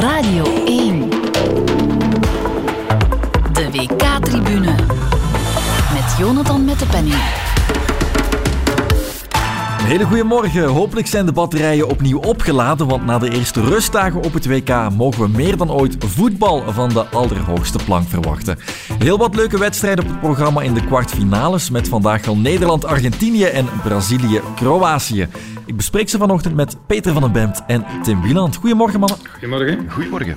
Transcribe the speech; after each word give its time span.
Radio 0.00 0.44
1. 0.64 1.10
De 3.52 3.70
WK-tribune. 3.72 4.74
Met 5.92 6.18
Jonathan 6.18 6.64
met 6.64 6.78
de 6.78 6.86
penning. 6.86 7.14
Een 7.14 7.57
hele 9.88 10.04
goede 10.04 10.24
morgen. 10.24 10.64
Hopelijk 10.64 11.06
zijn 11.06 11.26
de 11.26 11.32
batterijen 11.32 11.88
opnieuw 11.88 12.18
opgeladen, 12.18 12.86
want 12.86 13.04
na 13.04 13.18
de 13.18 13.30
eerste 13.30 13.60
rustdagen 13.60 14.22
op 14.22 14.32
het 14.32 14.46
WK 14.46 14.90
mogen 14.96 15.22
we 15.22 15.28
meer 15.28 15.56
dan 15.56 15.70
ooit 15.70 15.96
voetbal 15.98 16.72
van 16.72 16.88
de 16.88 17.04
allerhoogste 17.04 17.78
plank 17.84 18.08
verwachten. 18.08 18.58
Heel 18.98 19.18
wat 19.18 19.34
leuke 19.34 19.58
wedstrijden 19.58 20.04
op 20.04 20.10
het 20.10 20.20
programma 20.20 20.62
in 20.62 20.74
de 20.74 20.84
kwartfinales 20.84 21.70
met 21.70 21.88
vandaag 21.88 22.26
al 22.26 22.36
Nederland, 22.36 22.84
Argentinië 22.84 23.44
en 23.44 23.66
Brazilië, 23.82 24.40
Kroatië. 24.56 25.28
Ik 25.66 25.76
bespreek 25.76 26.08
ze 26.08 26.18
vanochtend 26.18 26.54
met 26.54 26.76
Peter 26.86 27.12
van 27.12 27.22
den 27.22 27.32
Bemt 27.32 27.62
en 27.66 27.84
Tim 28.02 28.22
Wieland. 28.22 28.56
Goedemorgen 28.56 29.00
mannen. 29.00 29.18
Goedemorgen. 29.32 29.90
Goedemorgen. 29.90 30.36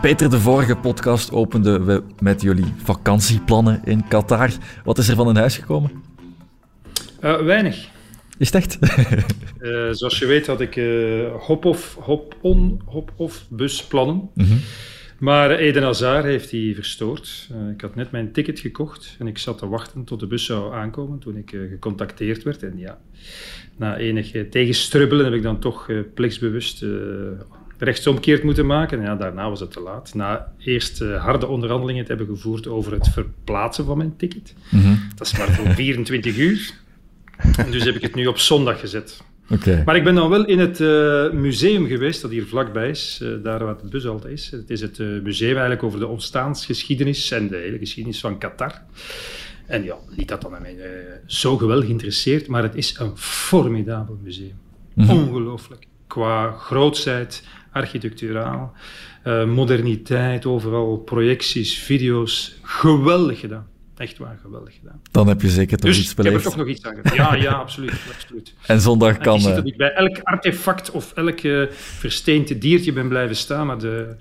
Peter, 0.00 0.30
de 0.30 0.40
vorige 0.40 0.76
podcast 0.76 1.32
openden 1.32 1.84
we 1.84 2.02
met 2.18 2.42
jullie 2.42 2.74
vakantieplannen 2.82 3.80
in 3.84 4.08
Qatar. 4.08 4.50
Wat 4.84 4.98
is 4.98 5.08
er 5.08 5.16
van 5.16 5.28
in 5.28 5.36
huis 5.36 5.56
gekomen? 5.56 5.90
Uh, 7.20 7.36
weinig. 7.36 7.92
Is 8.38 8.52
het 8.52 8.54
echt? 8.54 8.78
uh, 9.60 9.88
zoals 9.98 10.18
je 10.18 10.26
weet 10.26 10.46
had 10.46 10.60
ik 10.60 10.76
uh, 10.76 11.34
hop-off, 11.34 11.94
hop-on, 11.94 12.80
hop-off 12.84 13.46
busplannen. 13.48 14.30
Mm 14.34 14.44
-hmm. 14.44 14.60
Maar 15.18 15.50
Eden 15.50 15.82
Hazard 15.82 16.24
heeft 16.24 16.50
die 16.50 16.74
verstoord. 16.74 17.48
Uh, 17.52 17.70
ik 17.70 17.80
had 17.80 17.94
net 17.94 18.10
mijn 18.10 18.32
ticket 18.32 18.58
gekocht 18.58 19.16
en 19.18 19.26
ik 19.26 19.38
zat 19.38 19.58
te 19.58 19.68
wachten 19.68 20.04
tot 20.04 20.20
de 20.20 20.26
bus 20.26 20.44
zou 20.44 20.74
aankomen 20.74 21.18
toen 21.18 21.36
ik 21.36 21.50
gecontacteerd 21.70 22.42
werd. 22.42 22.62
En 22.62 22.78
ja, 22.78 22.98
na 23.76 23.96
enig 23.96 24.32
tegenstrubbelen 24.50 25.24
heb 25.24 25.34
ik 25.34 25.42
dan 25.42 25.58
toch 25.58 25.90
plichtsbewust 26.14 26.84
rechtsomkeerd 27.78 28.42
moeten 28.42 28.66
maken. 28.66 28.98
En 28.98 29.04
ja, 29.04 29.16
daarna 29.16 29.48
was 29.48 29.60
het 29.60 29.72
te 29.72 29.80
laat. 29.80 30.14
Na 30.14 30.52
eerst 30.58 30.98
harde 30.98 31.46
onderhandelingen 31.46 32.04
te 32.04 32.14
hebben 32.14 32.36
gevoerd 32.36 32.66
over 32.66 32.92
het 32.92 33.08
verplaatsen 33.08 33.84
van 33.84 33.96
mijn 33.96 34.16
ticket. 34.16 34.54
Mm 34.70 34.80
-hmm. 34.80 35.00
Dat 35.14 35.26
is 35.26 35.38
maar 35.38 35.52
voor 35.52 35.66
24 35.84 36.36
uur. 36.36 36.83
Dus 37.70 37.84
heb 37.84 37.94
ik 37.94 38.02
het 38.02 38.14
nu 38.14 38.26
op 38.26 38.38
zondag 38.38 38.80
gezet. 38.80 39.22
Okay. 39.50 39.82
Maar 39.84 39.96
ik 39.96 40.04
ben 40.04 40.14
dan 40.14 40.30
wel 40.30 40.44
in 40.44 40.58
het 40.58 40.80
uh, 40.80 41.30
museum 41.32 41.86
geweest, 41.86 42.22
dat 42.22 42.30
hier 42.30 42.46
vlakbij 42.46 42.90
is, 42.90 43.20
uh, 43.22 43.42
daar 43.42 43.64
waar 43.64 43.76
het 43.76 43.90
bus 43.90 44.06
altijd 44.06 44.32
is. 44.32 44.50
Het 44.50 44.70
is 44.70 44.80
het 44.80 44.98
uh, 44.98 45.22
museum 45.22 45.50
eigenlijk 45.50 45.82
over 45.82 45.98
de 45.98 46.06
ontstaansgeschiedenis 46.06 47.30
en 47.30 47.48
de 47.48 47.56
hele 47.56 47.78
geschiedenis 47.78 48.20
van 48.20 48.38
Qatar. 48.38 48.82
En 49.66 49.84
ja, 49.84 49.96
niet 50.16 50.28
dat 50.28 50.42
dat 50.42 50.60
mij 50.60 50.76
zo 51.26 51.56
geweldig 51.56 51.88
interesseert, 51.88 52.46
maar 52.46 52.62
het 52.62 52.74
is 52.74 52.98
een 52.98 53.16
formidabel 53.16 54.18
museum. 54.22 54.58
Mm 54.94 55.06
-hmm. 55.06 55.18
Ongelooflijk. 55.18 55.86
Qua 56.06 56.50
grootsheid, 56.50 57.42
architecturaal, 57.72 58.72
moderniteit, 59.46 60.46
overal 60.46 60.96
projecties, 60.96 61.78
video's. 61.78 62.58
Geweldig 62.62 63.40
gedaan. 63.40 63.66
Echt 63.96 64.18
waar, 64.18 64.38
geweldig 64.42 64.74
gedaan. 64.74 65.00
Dan 65.10 65.28
heb 65.28 65.40
je 65.40 65.48
zeker 65.48 65.78
toch 65.78 65.90
dus 65.90 66.00
iets 66.00 66.14
beleefd. 66.14 66.36
ik 66.36 66.42
heb 66.42 66.52
er 66.52 66.58
toch 66.58 66.66
nog 66.66 66.76
iets 66.76 66.86
aan 66.86 66.96
gedaan. 66.96 67.36
Ja, 67.36 67.42
ja, 67.42 67.52
absoluut. 67.52 67.92
absoluut. 68.14 68.54
En 68.66 68.80
zondag 68.80 69.18
kan... 69.18 69.34
Ik 69.34 69.40
zie 69.40 69.54
dat 69.54 69.66
ik 69.66 69.76
bij 69.76 69.92
elk 69.92 70.18
artefact 70.22 70.90
of 70.90 71.12
elk 71.12 71.42
uh, 71.42 71.70
versteend 71.70 72.60
diertje 72.60 72.92
ben 72.92 73.08
blijven 73.08 73.36
staan, 73.36 73.66
maar 73.66 73.78
de... 73.78 74.16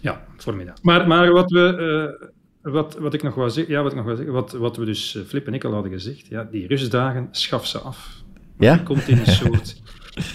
Ja, 0.00 0.24
formidabel. 0.36 0.80
Maar, 0.82 1.06
maar 1.06 1.32
wat 1.32 1.50
we... 1.50 2.16
Uh, 2.20 2.28
wat, 2.72 2.96
wat 2.98 3.14
ik 3.14 3.22
nog 3.22 3.34
wou 3.34 3.50
zeggen, 3.50 3.72
ja, 3.72 3.82
wat 3.82 3.90
ik 3.90 3.96
nog 3.96 4.06
wou 4.06 4.16
zeggen, 4.16 4.34
wat, 4.34 4.52
wat 4.52 4.76
we 4.76 4.84
dus, 4.84 5.18
Flip 5.26 5.46
en 5.46 5.54
ik 5.54 5.64
al 5.64 5.72
hadden 5.72 5.92
gezegd, 5.92 6.26
ja, 6.26 6.48
die 6.50 6.66
rustdagen, 6.66 7.28
schaf 7.30 7.66
ze 7.66 7.78
af. 7.78 8.22
Ja? 8.58 8.74
Je 8.74 8.82
komt 8.82 9.08
in 9.08 9.18
een 9.18 9.26
soort... 9.42 9.82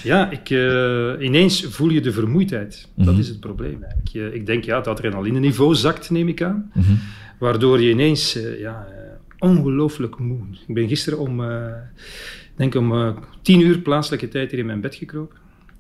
Ja, 0.03 0.31
ik, 0.31 0.49
uh, 0.49 1.13
ineens 1.19 1.63
voel 1.63 1.89
je 1.89 2.01
de 2.01 2.11
vermoeidheid. 2.11 2.87
Mm 2.87 2.93
-hmm. 2.95 3.05
Dat 3.05 3.23
is 3.23 3.27
het 3.27 3.39
probleem 3.39 3.83
eigenlijk. 3.83 4.07
Je, 4.07 4.33
ik 4.33 4.45
denk, 4.45 4.63
ja, 4.63 4.77
het 4.77 4.87
adrenaline-niveau 4.87 5.75
zakt, 5.75 6.09
neem 6.09 6.27
ik 6.27 6.41
aan. 6.41 6.71
Mm 6.73 6.83
-hmm. 6.83 6.99
Waardoor 7.39 7.81
je 7.81 7.89
ineens 7.89 8.37
uh, 8.37 8.59
ja, 8.59 8.87
uh, 8.89 9.49
ongelooflijk 9.49 10.19
moe. 10.19 10.39
Ik 10.67 10.73
ben 10.73 10.87
gisteren 10.87 11.19
om, 11.19 11.43
denk 12.55 12.75
om 12.75 13.15
tien 13.41 13.61
uur 13.61 13.79
plaatselijke 13.79 14.27
tijd 14.27 14.51
hier 14.51 14.59
in 14.59 14.65
mijn 14.65 14.81
bed 14.81 14.95
gekropen. 14.95 15.37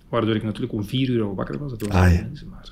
Waardoor 0.09 0.35
ik 0.35 0.43
natuurlijk 0.43 0.73
om 0.73 0.85
vier 0.85 1.09
uur 1.09 1.23
al 1.23 1.35
wakker 1.35 1.57
was. 1.57 1.71
Dat 1.71 1.81
was 1.81 1.91
ah, 1.91 2.13
ja. 2.13 2.21
mensen, 2.21 2.47
maar... 2.49 2.71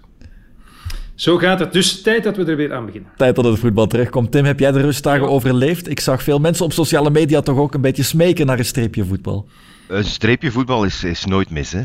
Zo 1.16 1.38
gaat 1.38 1.60
het. 1.60 1.74
Dus 1.74 2.02
tijd 2.02 2.24
dat 2.24 2.38
we 2.38 2.46
er 2.46 2.56
weer 2.56 2.74
aan 2.74 2.86
beginnen. 2.86 3.12
Tijd 3.16 3.36
dat 3.36 3.46
het 3.46 3.60
voetbal 3.60 3.88
terugkomt. 3.88 4.32
Tim, 4.32 4.46
heb 4.46 4.60
jij 4.60 4.72
de 4.72 4.82
rustdagen 4.82 5.30
overleefd? 5.30 5.90
Ik 5.90 6.00
zag 6.00 6.24
veel 6.24 6.40
mensen 6.40 6.66
op 6.66 6.74
sociale 6.74 7.10
media 7.10 7.42
toch 7.42 7.58
ook 7.58 7.74
een 7.74 7.82
beetje 7.82 8.04
smeken 8.04 8.46
naar 8.46 8.60
een 8.60 8.66
streepje 8.66 9.06
voetbal. 9.06 9.48
Een 9.88 10.06
streepje 10.06 10.52
voetbal 10.52 10.84
is, 10.84 11.04
is 11.04 11.26
nooit 11.26 11.50
mis. 11.50 11.72
Hè. 11.72 11.84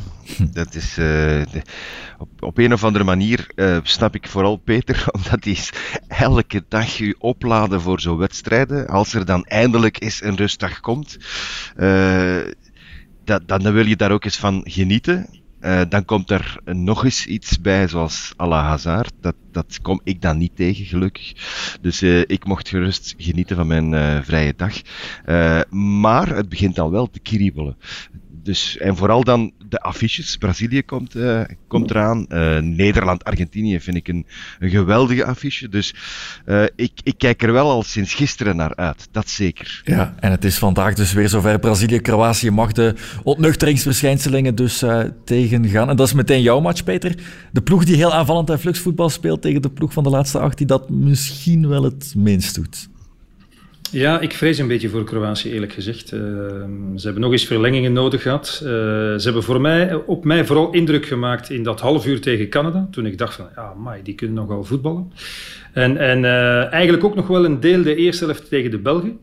Dat 0.53 0.75
is, 0.75 0.99
uh, 0.99 1.07
de, 1.53 1.63
op, 2.19 2.43
op 2.43 2.59
een 2.59 2.73
of 2.73 2.85
andere 2.85 3.05
manier 3.05 3.51
uh, 3.55 3.79
snap 3.83 4.15
ik 4.15 4.29
vooral 4.29 4.57
Peter, 4.57 5.05
omdat 5.17 5.45
hij 5.45 5.59
elke 6.09 6.65
dag 6.69 6.97
je 6.97 7.17
opladen 7.19 7.81
voor 7.81 8.01
zo'n 8.01 8.17
wedstrijden. 8.17 8.87
Als 8.87 9.15
er 9.15 9.25
dan 9.25 9.45
eindelijk 9.45 10.03
eens 10.03 10.23
een 10.23 10.37
rustdag 10.37 10.81
komt, 10.81 11.19
uh, 11.77 12.41
dat, 13.25 13.49
dan 13.49 13.73
wil 13.73 13.87
je 13.87 13.97
daar 13.97 14.13
ook 14.13 14.25
eens 14.25 14.39
van 14.39 14.61
genieten. 14.65 15.42
Uh, 15.63 15.81
dan 15.89 16.05
komt 16.05 16.31
er 16.31 16.61
nog 16.65 17.05
eens 17.05 17.27
iets 17.27 17.61
bij, 17.61 17.89
zoals 17.89 18.33
à 18.41 18.47
la 18.47 18.63
Hazard. 18.63 19.13
Dat, 19.21 19.35
dat 19.53 19.79
kom 19.83 20.01
ik 20.05 20.23
dan 20.23 20.39
niet 20.39 20.57
tegen, 20.57 20.85
gelukkig. 20.85 21.33
Dus 21.81 22.03
uh, 22.03 22.21
ik 22.27 22.45
mocht 22.45 22.69
gerust 22.69 23.15
genieten 23.17 23.57
van 23.57 23.67
mijn 23.67 23.93
uh, 23.93 24.23
vrije 24.23 24.55
dag. 24.57 24.81
maar 25.71 26.37
het 26.37 26.49
begint 26.49 26.79
al 26.79 26.91
wel 26.91 27.11
te 27.11 27.21
kriebelen. 27.21 27.77
Dus, 28.43 28.77
en 28.79 28.97
vooral 28.97 29.25
dan 29.25 29.53
de 29.69 29.81
affiches. 29.81 30.37
Brazilië 30.37 30.83
komt, 30.83 31.17
uh, 31.17 31.41
komt 31.69 31.91
eraan. 31.91 32.27
Uh, 32.29 32.59
Nederland, 32.59 33.25
Argentinië 33.25 33.81
vind 33.81 33.97
ik 33.97 34.09
een, 34.09 34.27
een 34.59 34.71
geweldige 34.71 35.25
affiche. 35.25 35.69
Dus 35.69 35.95
uh, 36.47 36.65
ik, 36.77 36.93
ik 37.03 37.19
kijk 37.19 37.43
er 37.43 37.53
wel 37.53 37.71
al 37.71 37.83
sinds 37.83 38.15
gisteren 38.15 38.57
naar 38.57 38.77
uit. 38.77 39.09
Dat 39.11 39.29
zeker. 39.29 39.83
Ja, 39.85 40.15
en 40.21 40.31
het 40.31 40.45
is 40.45 40.59
vandaag 40.59 40.95
dus 40.95 41.13
weer 41.13 41.29
zover. 41.29 41.59
Brazilië, 41.59 42.01
Kroatië 42.01 42.51
mag 42.51 42.73
de 42.73 42.95
ontnuchteringsverschijnselingen 43.23 44.55
dus 44.55 44.85
tegengaan. 45.25 45.89
En 45.89 45.97
dat 45.97 46.07
is 46.07 46.13
meteen 46.13 46.43
jouw 46.43 46.61
match, 46.61 46.85
Peter. 46.85 47.15
De 47.53 47.63
ploeg 47.63 47.85
die 47.85 47.97
heel 47.97 48.13
aanvallend 48.13 48.51
en 48.51 48.61
fluxvoetbal 48.61 49.11
speelt 49.11 49.43
tegen 49.43 49.63
de 49.63 49.71
ploeg 49.71 49.93
van 49.93 50.03
de 50.03 50.11
laatste 50.11 50.39
acht, 50.39 50.59
die 50.59 50.67
dat 50.67 50.91
misschien 50.91 51.69
wel 51.69 51.83
het 51.83 52.13
minst 52.17 52.55
doet. 52.55 52.91
Ja, 53.93 54.21
ik 54.21 54.33
vrees 54.33 54.59
een 54.59 54.69
beetje 54.69 54.89
voor 54.89 55.05
Kroatië, 55.05 55.53
eerlijk 55.53 55.73
gezegd. 55.73 56.13
Uh, 56.13 56.21
ze 56.97 57.03
hebben 57.03 57.23
nog 57.23 57.33
eens 57.33 57.45
verlengingen 57.45 57.93
nodig 57.93 58.23
gehad. 58.23 58.61
Uh, 58.63 58.69
ze 58.69 59.21
hebben 59.23 59.43
voor 59.43 59.61
mij, 59.61 59.95
op 59.95 60.25
mij 60.25 60.45
vooral 60.45 60.73
indruk 60.73 61.07
gemaakt 61.07 61.51
in 61.51 61.63
dat 61.63 61.81
half 61.81 62.07
uur 62.07 62.21
tegen 62.21 62.49
Canada. 62.49 62.89
Toen 62.91 63.07
ik 63.07 63.19
dacht 63.19 63.35
van, 63.35 63.49
ja, 63.57 63.75
mai, 63.75 64.03
die 64.03 64.15
kunnen 64.15 64.37
nogal 64.37 64.65
voetballen. 64.65 65.13
En, 65.73 65.97
en 65.97 66.23
uh, 66.23 66.73
eigenlijk 66.73 67.05
ook 67.05 67.15
nog 67.15 67.27
wel 67.27 67.45
een 67.45 67.61
deel 67.61 67.83
de 67.83 67.95
eerste 67.95 68.25
helft 68.25 68.49
tegen 68.49 68.71
de 68.71 68.79
Belgen. 68.79 69.19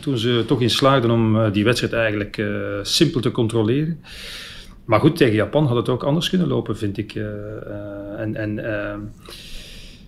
toen 0.00 0.18
ze 0.18 0.44
toch 0.46 0.60
in 0.60 0.70
slaagden 0.70 1.10
om 1.10 1.52
die 1.52 1.64
wedstrijd 1.64 1.92
eigenlijk 1.92 2.42
simpel 2.82 3.20
te 3.20 3.30
controleren. 3.30 4.00
Maar 4.84 5.00
goed, 5.00 5.16
tegen 5.16 5.34
Japan 5.34 5.66
had 5.66 5.76
het 5.76 5.88
ook 5.88 6.02
anders 6.02 6.28
kunnen 6.28 6.48
lopen, 6.48 6.76
vind 6.76 6.98
ik. 6.98 7.14
en... 8.16 8.36
en 8.36 8.60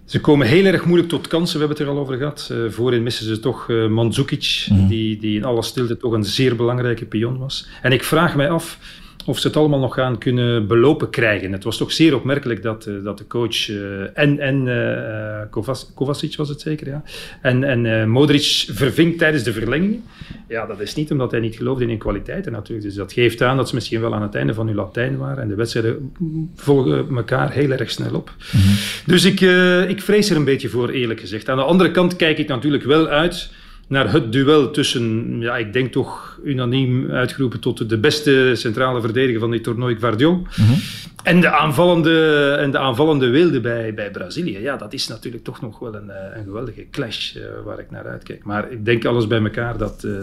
ze 0.04 0.20
komen 0.20 0.46
heel 0.46 0.64
erg 0.64 0.84
moeilijk 0.84 1.08
tot 1.08 1.28
kansen, 1.28 1.52
we 1.52 1.66
hebben 1.66 1.76
het 1.76 1.86
er 1.86 1.94
al 1.94 2.00
over 2.00 2.16
gehad. 2.16 2.48
Uh, 2.52 2.70
voorin 2.70 3.02
missen 3.02 3.26
ze 3.26 3.40
toch 3.40 3.68
uh, 3.68 3.88
Mandzukic, 3.88 4.66
mm. 4.70 4.88
die, 4.88 5.18
die 5.18 5.36
in 5.36 5.44
alle 5.44 5.62
stilte 5.62 5.96
toch 5.96 6.12
een 6.12 6.24
zeer 6.24 6.56
belangrijke 6.56 7.04
pion 7.04 7.38
was. 7.38 7.66
En 7.82 7.92
ik 7.92 8.04
vraag 8.04 8.36
mij 8.36 8.50
af 8.50 8.78
of 9.26 9.38
ze 9.38 9.46
het 9.46 9.56
allemaal 9.56 9.78
nog 9.78 9.94
gaan 9.94 10.18
kunnen 10.18 10.66
belopen 10.66 11.10
krijgen. 11.10 11.52
Het 11.52 11.64
was 11.64 11.76
toch 11.76 11.92
zeer 11.92 12.14
opmerkelijk 12.14 12.62
dat, 12.62 12.86
uh, 12.86 13.04
dat 13.04 13.18
de 13.18 13.26
coach 13.26 13.68
uh, 13.68 14.18
en, 14.18 14.38
en 14.38 15.48
Kovac, 15.50 15.78
Kovacic 15.94 16.36
was 16.36 16.48
het 16.48 16.60
zeker, 16.60 16.86
ja, 16.86 17.02
en, 17.42 17.64
en 17.64 18.10
Modric 18.10 18.64
verving 18.70 19.18
tijdens 19.18 19.42
de 19.42 19.52
verlengingen. 19.52 20.04
Ja, 20.48 20.66
dat 20.66 20.80
is 20.80 20.94
niet 20.94 21.10
omdat 21.10 21.30
hij 21.30 21.40
niet 21.40 21.56
geloofde 21.56 21.82
in 21.82 21.88
hun 21.88 21.98
kwaliteiten 21.98 22.52
natuurlijk. 22.52 22.86
Dus 22.86 22.96
dat 22.96 23.12
geeft 23.12 23.42
aan 23.42 23.56
dat 23.56 23.68
ze 23.68 23.74
misschien 23.74 24.00
wel 24.00 24.14
aan 24.14 24.22
het 24.22 24.34
einde 24.34 24.54
van 24.54 24.66
hun 24.66 24.76
Latijn 24.76 25.16
waren. 25.16 25.42
En 25.42 25.48
de 25.48 25.54
wedstrijden 25.54 26.12
volgen 26.54 27.16
elkaar 27.16 27.52
heel 27.52 27.70
erg 27.70 27.90
snel 27.90 28.14
op. 28.14 28.32
Mm 28.52 28.60
-hmm. 28.60 28.74
Dus 29.06 29.24
ik, 29.24 29.40
ik 29.88 30.02
vrees 30.02 30.30
er 30.30 30.36
een 30.36 30.44
beetje 30.44 30.68
voor, 30.68 30.88
eerlijk 30.88 31.20
gezegd. 31.20 31.48
Aan 31.48 31.56
de 31.56 31.62
andere 31.62 31.90
kant 31.90 32.16
kijk 32.16 32.38
ik 32.38 32.48
natuurlijk 32.48 32.84
wel 32.84 33.08
uit 33.08 33.50
naar 33.88 34.12
het 34.12 34.32
duel 34.32 34.70
tussen, 34.70 35.36
ja, 35.40 35.56
ik 35.56 35.72
denk 35.72 35.92
toch 35.92 36.38
unaniem 36.44 37.10
uitgeroepen 37.10 37.60
tot 37.60 37.88
de 37.88 37.98
beste 37.98 38.52
centrale 38.54 39.00
verdediger 39.00 39.40
van 39.40 39.50
dit 39.50 39.62
toernooi, 39.62 39.96
Guardiol. 39.96 40.46
-hmm. 40.50 40.76
En 41.24 41.40
de 41.40 41.50
aanvallende, 41.50 42.56
en 42.60 42.70
de 42.70 42.78
aanvallende 42.78 43.28
wilde 43.28 43.60
bij, 43.60 43.94
bij 43.94 44.10
Brazilië. 44.10 44.58
Ja, 44.58 44.76
dat 44.76 44.92
is 44.92 45.08
natuurlijk 45.08 45.44
toch 45.44 45.60
nog 45.60 45.78
wel 45.78 45.94
een, 45.94 46.10
een 46.34 46.44
geweldige 46.44 46.86
clash 46.90 47.34
uh, 47.34 47.42
waar 47.64 47.78
ik 47.78 47.90
naar 47.90 48.06
uitkijk. 48.06 48.44
Maar 48.44 48.70
ik 48.70 48.84
denk 48.84 49.04
alles 49.04 49.26
bij 49.26 49.42
elkaar 49.42 49.78
dat, 49.78 50.02
uh, 50.06 50.18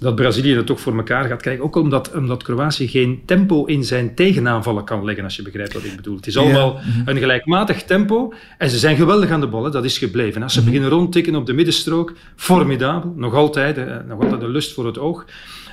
dat 0.00 0.14
Brazilië 0.14 0.56
het 0.56 0.66
toch 0.66 0.80
voor 0.80 0.96
elkaar 0.96 1.24
gaat 1.24 1.42
krijgen. 1.42 1.64
Ook 1.64 1.76
omdat, 1.76 2.12
omdat 2.14 2.42
Kroatië 2.42 2.88
geen 2.88 3.22
tempo 3.24 3.64
in 3.64 3.84
zijn 3.84 4.14
tegenaanvallen 4.14 4.84
kan 4.84 5.04
leggen, 5.04 5.24
als 5.24 5.36
je 5.36 5.42
begrijpt 5.42 5.72
wat 5.72 5.84
ik 5.84 5.96
bedoel. 5.96 6.16
Het 6.16 6.26
is 6.26 6.36
allemaal 6.36 6.72
ja. 6.72 6.80
-hmm. 6.80 7.08
een 7.08 7.18
gelijkmatig 7.18 7.82
tempo. 7.82 8.32
En 8.58 8.70
ze 8.70 8.78
zijn 8.78 8.96
geweldig 8.96 9.30
aan 9.30 9.40
de 9.40 9.48
bal, 9.48 9.64
hè. 9.64 9.70
dat 9.70 9.84
is 9.84 9.98
gebleven. 9.98 10.42
Als 10.42 10.52
ze 10.52 10.58
mm 10.58 10.64
-hmm. 10.64 10.74
beginnen 10.74 10.98
rondtikken 10.98 11.34
op 11.34 11.46
de 11.46 11.52
middenstrook, 11.52 12.12
formidabel. 12.36 13.12
Nog 13.16 13.34
altijd, 13.34 13.76
hè. 13.76 14.04
nog 14.04 14.22
altijd 14.22 14.40
de 14.40 14.48
lust 14.48 14.72
voor 14.72 14.86
het 14.86 14.98
oog. 14.98 15.24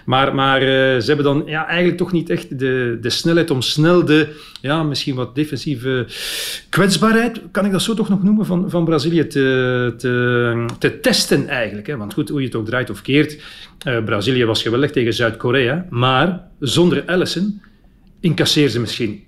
Maar, 0.06 0.36
maar 0.36 0.62
uh, 0.62 0.68
ze 1.00 1.04
hebben 1.06 1.26
dan 1.26 1.44
ja, 1.46 1.68
eigenlijk 1.68 1.98
toch 1.98 2.12
niet 2.12 2.30
echt 2.30 2.60
de, 2.60 2.98
de 3.02 3.10
snelheid 3.10 3.52
om 3.52 3.62
snel 3.62 4.06
de, 4.06 4.42
ja, 4.62 4.84
misschien 4.84 5.16
wat 5.16 5.36
defensieve 5.36 6.06
kwetsbaarheid, 6.70 7.42
kan 7.52 7.66
ik 7.66 7.72
dat 7.72 7.82
zo 7.82 7.94
toch 7.94 8.10
nog 8.10 8.24
noemen, 8.24 8.46
van, 8.46 8.70
van 8.70 8.86
Brazilië 8.86 9.28
te, 9.28 9.94
te, 9.98 10.66
te 10.80 11.00
testen 11.00 11.48
eigenlijk. 11.48 11.88
Hè? 11.88 11.98
Want 11.98 12.14
goed, 12.14 12.30
hoe 12.30 12.40
je 12.40 12.46
het 12.46 12.56
ook 12.56 12.66
draait 12.66 12.90
of 12.90 13.02
keert, 13.02 13.42
uh, 13.88 14.04
Brazilië 14.04 14.46
was 14.46 14.62
geweldig 14.62 14.92
tegen 14.92 15.14
Zuid-Korea, 15.14 15.86
maar 15.90 16.48
zonder 16.60 17.04
Allison 17.06 17.62
incasseer 18.20 18.70
ze 18.70 18.80
misschien 18.80 19.24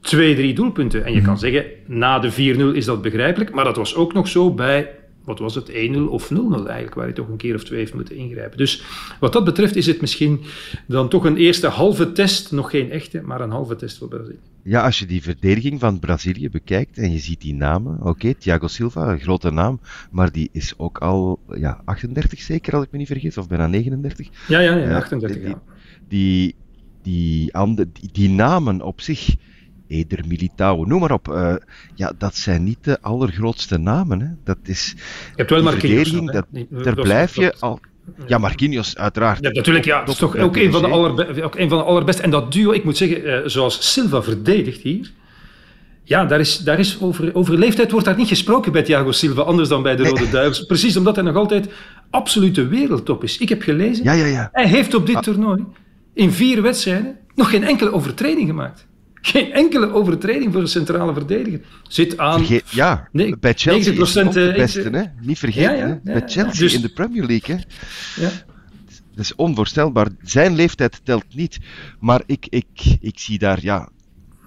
twee, 0.00 0.34
drie 0.34 0.54
doelpunten. 0.54 1.04
En 1.04 1.12
je 1.12 1.22
kan 1.22 1.32
mhm. 1.32 1.40
zeggen, 1.40 1.64
na 1.86 2.18
de 2.18 2.32
4-0 2.32 2.76
is 2.76 2.84
dat 2.84 3.02
begrijpelijk, 3.02 3.52
maar 3.52 3.64
dat 3.64 3.76
was 3.76 3.94
ook 3.94 4.12
nog 4.12 4.28
zo 4.28 4.54
bij, 4.54 4.90
wat 5.24 5.38
was 5.38 5.54
het, 5.54 5.70
1-0 5.70 5.72
of 6.08 6.32
0-0 6.32 6.36
eigenlijk, 6.36 6.94
waar 6.94 7.06
je 7.06 7.12
toch 7.12 7.28
een 7.28 7.36
keer 7.36 7.54
of 7.54 7.64
twee 7.64 7.78
heeft 7.78 7.94
moeten 7.94 8.16
ingrijpen. 8.16 8.58
Dus 8.58 8.82
wat 9.20 9.32
dat 9.32 9.44
betreft 9.44 9.76
is 9.76 9.86
het 9.86 10.00
misschien 10.00 10.40
dan 10.86 11.08
toch 11.08 11.24
een 11.24 11.36
eerste 11.36 11.68
halve 11.68 12.12
test, 12.12 12.52
nog 12.52 12.70
geen 12.70 12.90
echte, 12.90 13.20
maar 13.22 13.40
een 13.40 13.50
halve 13.50 13.76
test 13.76 13.98
voor 13.98 14.08
Brazilië. 14.08 14.38
Ja, 14.62 14.84
als 14.84 14.98
je 14.98 15.06
die 15.06 15.22
verdediging 15.22 15.80
van 15.80 15.98
Brazilië 15.98 16.50
bekijkt 16.50 16.98
en 16.98 17.12
je 17.12 17.18
ziet 17.18 17.40
die 17.40 17.54
namen, 17.54 17.98
oké, 18.02 18.34
Thiago 18.34 18.66
Silva, 18.66 19.12
een 19.12 19.20
grote 19.20 19.50
naam, 19.50 19.80
maar 20.10 20.32
die 20.32 20.48
is 20.52 20.74
ook 20.76 20.98
al 20.98 21.40
ja, 21.54 21.82
38 21.84 22.40
zeker, 22.40 22.74
als 22.74 22.84
ik 22.84 22.90
me 22.90 22.98
niet 22.98 23.06
vergis, 23.06 23.38
of 23.38 23.48
bijna 23.48 23.66
39. 23.66 24.28
Ja, 24.48 24.58
ja, 24.60 24.76
ja 24.76 24.96
38, 24.96 25.42
die, 25.42 25.54
die, 26.08 26.54
die, 27.02 27.50
die, 27.74 28.08
die 28.12 28.28
namen 28.28 28.82
op 28.82 29.00
zich 29.00 29.36
Eder 29.90 30.24
Militao, 30.26 30.84
noem 30.84 31.00
maar 31.00 31.12
op. 31.12 31.28
Uh, 31.28 31.54
ja, 31.94 32.12
dat 32.18 32.36
zijn 32.36 32.64
niet 32.64 32.78
de 32.80 33.00
allergrootste 33.00 33.78
namen. 33.78 34.20
Hè. 34.20 34.26
Dat 34.44 34.58
is. 34.62 34.94
Je 34.96 35.32
hebt 35.36 35.50
wel 35.50 35.62
Marquinhos. 35.62 36.10
Dat, 36.10 36.46
daar 36.70 36.94
blijf 36.94 37.36
je 37.36 37.54
al. 37.58 37.80
Ja, 38.26 38.38
Marquinhos, 38.38 38.96
uiteraard. 38.96 39.42
Ja, 39.42 39.50
natuurlijk, 39.50 39.84
ja. 39.84 40.00
Dat 40.00 40.08
is 40.08 40.16
toch 40.16 40.36
ook 40.36 40.56
een, 40.56 40.72
van 40.72 40.82
de 40.82 40.88
allerbe 40.88 41.42
ook 41.42 41.56
een 41.56 41.68
van 41.68 41.78
de 41.78 41.84
allerbeste. 41.84 42.22
En 42.22 42.30
dat 42.30 42.52
duo, 42.52 42.72
ik 42.72 42.84
moet 42.84 42.96
zeggen, 42.96 43.26
uh, 43.26 43.38
zoals 43.44 43.92
Silva 43.92 44.22
verdedigt 44.22 44.82
hier. 44.82 45.10
Ja, 46.04 46.24
daar 46.24 46.40
is, 46.40 46.58
daar 46.58 46.78
is 46.78 47.00
over, 47.00 47.34
over 47.34 47.58
leeftijd 47.58 47.90
wordt 47.90 48.06
daar 48.06 48.16
niet 48.16 48.28
gesproken 48.28 48.72
bij 48.72 48.82
Thiago 48.82 49.12
Silva, 49.12 49.42
anders 49.42 49.68
dan 49.68 49.82
bij 49.82 49.96
de 49.96 50.02
Rode 50.02 50.30
Duivels. 50.30 50.66
Precies 50.72 50.96
omdat 50.96 51.16
hij 51.16 51.24
nog 51.24 51.36
altijd 51.36 51.68
absolute 52.10 52.66
wereldtop 52.66 53.24
is. 53.24 53.38
Ik 53.38 53.48
heb 53.48 53.62
gelezen, 53.62 54.04
ja, 54.04 54.12
ja, 54.12 54.26
ja. 54.26 54.48
hij 54.52 54.66
heeft 54.66 54.94
op 54.94 55.06
dit 55.06 55.16
ah. 55.16 55.22
toernooi 55.22 55.64
in 56.14 56.32
vier 56.32 56.62
wedstrijden 56.62 57.16
nog 57.34 57.50
geen 57.50 57.64
enkele 57.64 57.92
overtreding 57.92 58.48
gemaakt. 58.48 58.86
Geen 59.20 59.52
enkele 59.52 59.92
overtreding 59.92 60.52
voor 60.52 60.60
een 60.60 60.68
centrale 60.68 61.12
verdediger. 61.12 61.60
Zit 61.88 62.18
aan... 62.18 62.46
ja, 62.70 63.08
nee, 63.12 63.36
bij 63.38 63.54
Chelsea 63.56 63.92
90%, 63.92 63.96
is 63.96 64.14
het 64.14 64.32
de 64.32 64.52
beste, 64.56 64.90
hè? 64.90 65.02
Niet 65.20 65.38
vergeten, 65.38 65.76
ja, 65.76 65.86
ja, 65.86 66.00
bij 66.02 66.22
Chelsea 66.26 66.60
dus, 66.60 66.74
in 66.74 66.80
de 66.80 66.88
Premier 66.88 67.26
League. 67.26 67.56
Hè? 67.56 67.62
Ja. 68.22 68.30
Dat 69.14 69.24
is 69.24 69.34
onvoorstelbaar. 69.34 70.08
Zijn 70.22 70.54
leeftijd 70.54 71.00
telt 71.04 71.24
niet. 71.34 71.58
Maar 71.98 72.22
ik, 72.26 72.46
ik, 72.48 72.96
ik 73.00 73.18
zie 73.18 73.38
daar, 73.38 73.58
ja... 73.62 73.88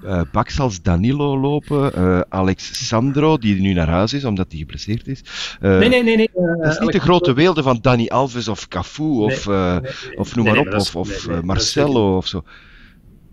Uh, 0.05 0.69
Danilo 0.81 1.39
lopen, 1.39 1.91
uh, 1.97 2.19
Alex 2.29 2.87
Sandro, 2.87 3.37
die 3.37 3.61
nu 3.61 3.73
naar 3.73 3.87
huis 3.87 4.13
is 4.13 4.25
omdat 4.25 4.45
hij 4.49 4.59
geblesseerd 4.59 5.07
is. 5.07 5.21
Uh, 5.61 5.77
nee, 5.77 5.89
nee, 5.89 6.03
nee. 6.03 6.15
nee 6.17 6.29
dat 6.33 6.71
is 6.71 6.79
niet 6.79 6.91
de 6.91 6.99
grote 6.99 7.33
weelde 7.33 7.63
van 7.63 7.79
Dani 7.81 8.07
Alves 8.07 8.47
of 8.47 8.67
Cafu 8.67 9.03
of, 9.03 9.47
nee, 9.47 9.79
nee, 9.79 10.17
of 10.17 10.35
noem 10.35 10.45
maar 10.45 10.57
op, 10.57 10.73
of, 10.73 10.95
of 10.95 11.41
Marcelo 11.41 12.17
of 12.17 12.27
zo. 12.27 12.43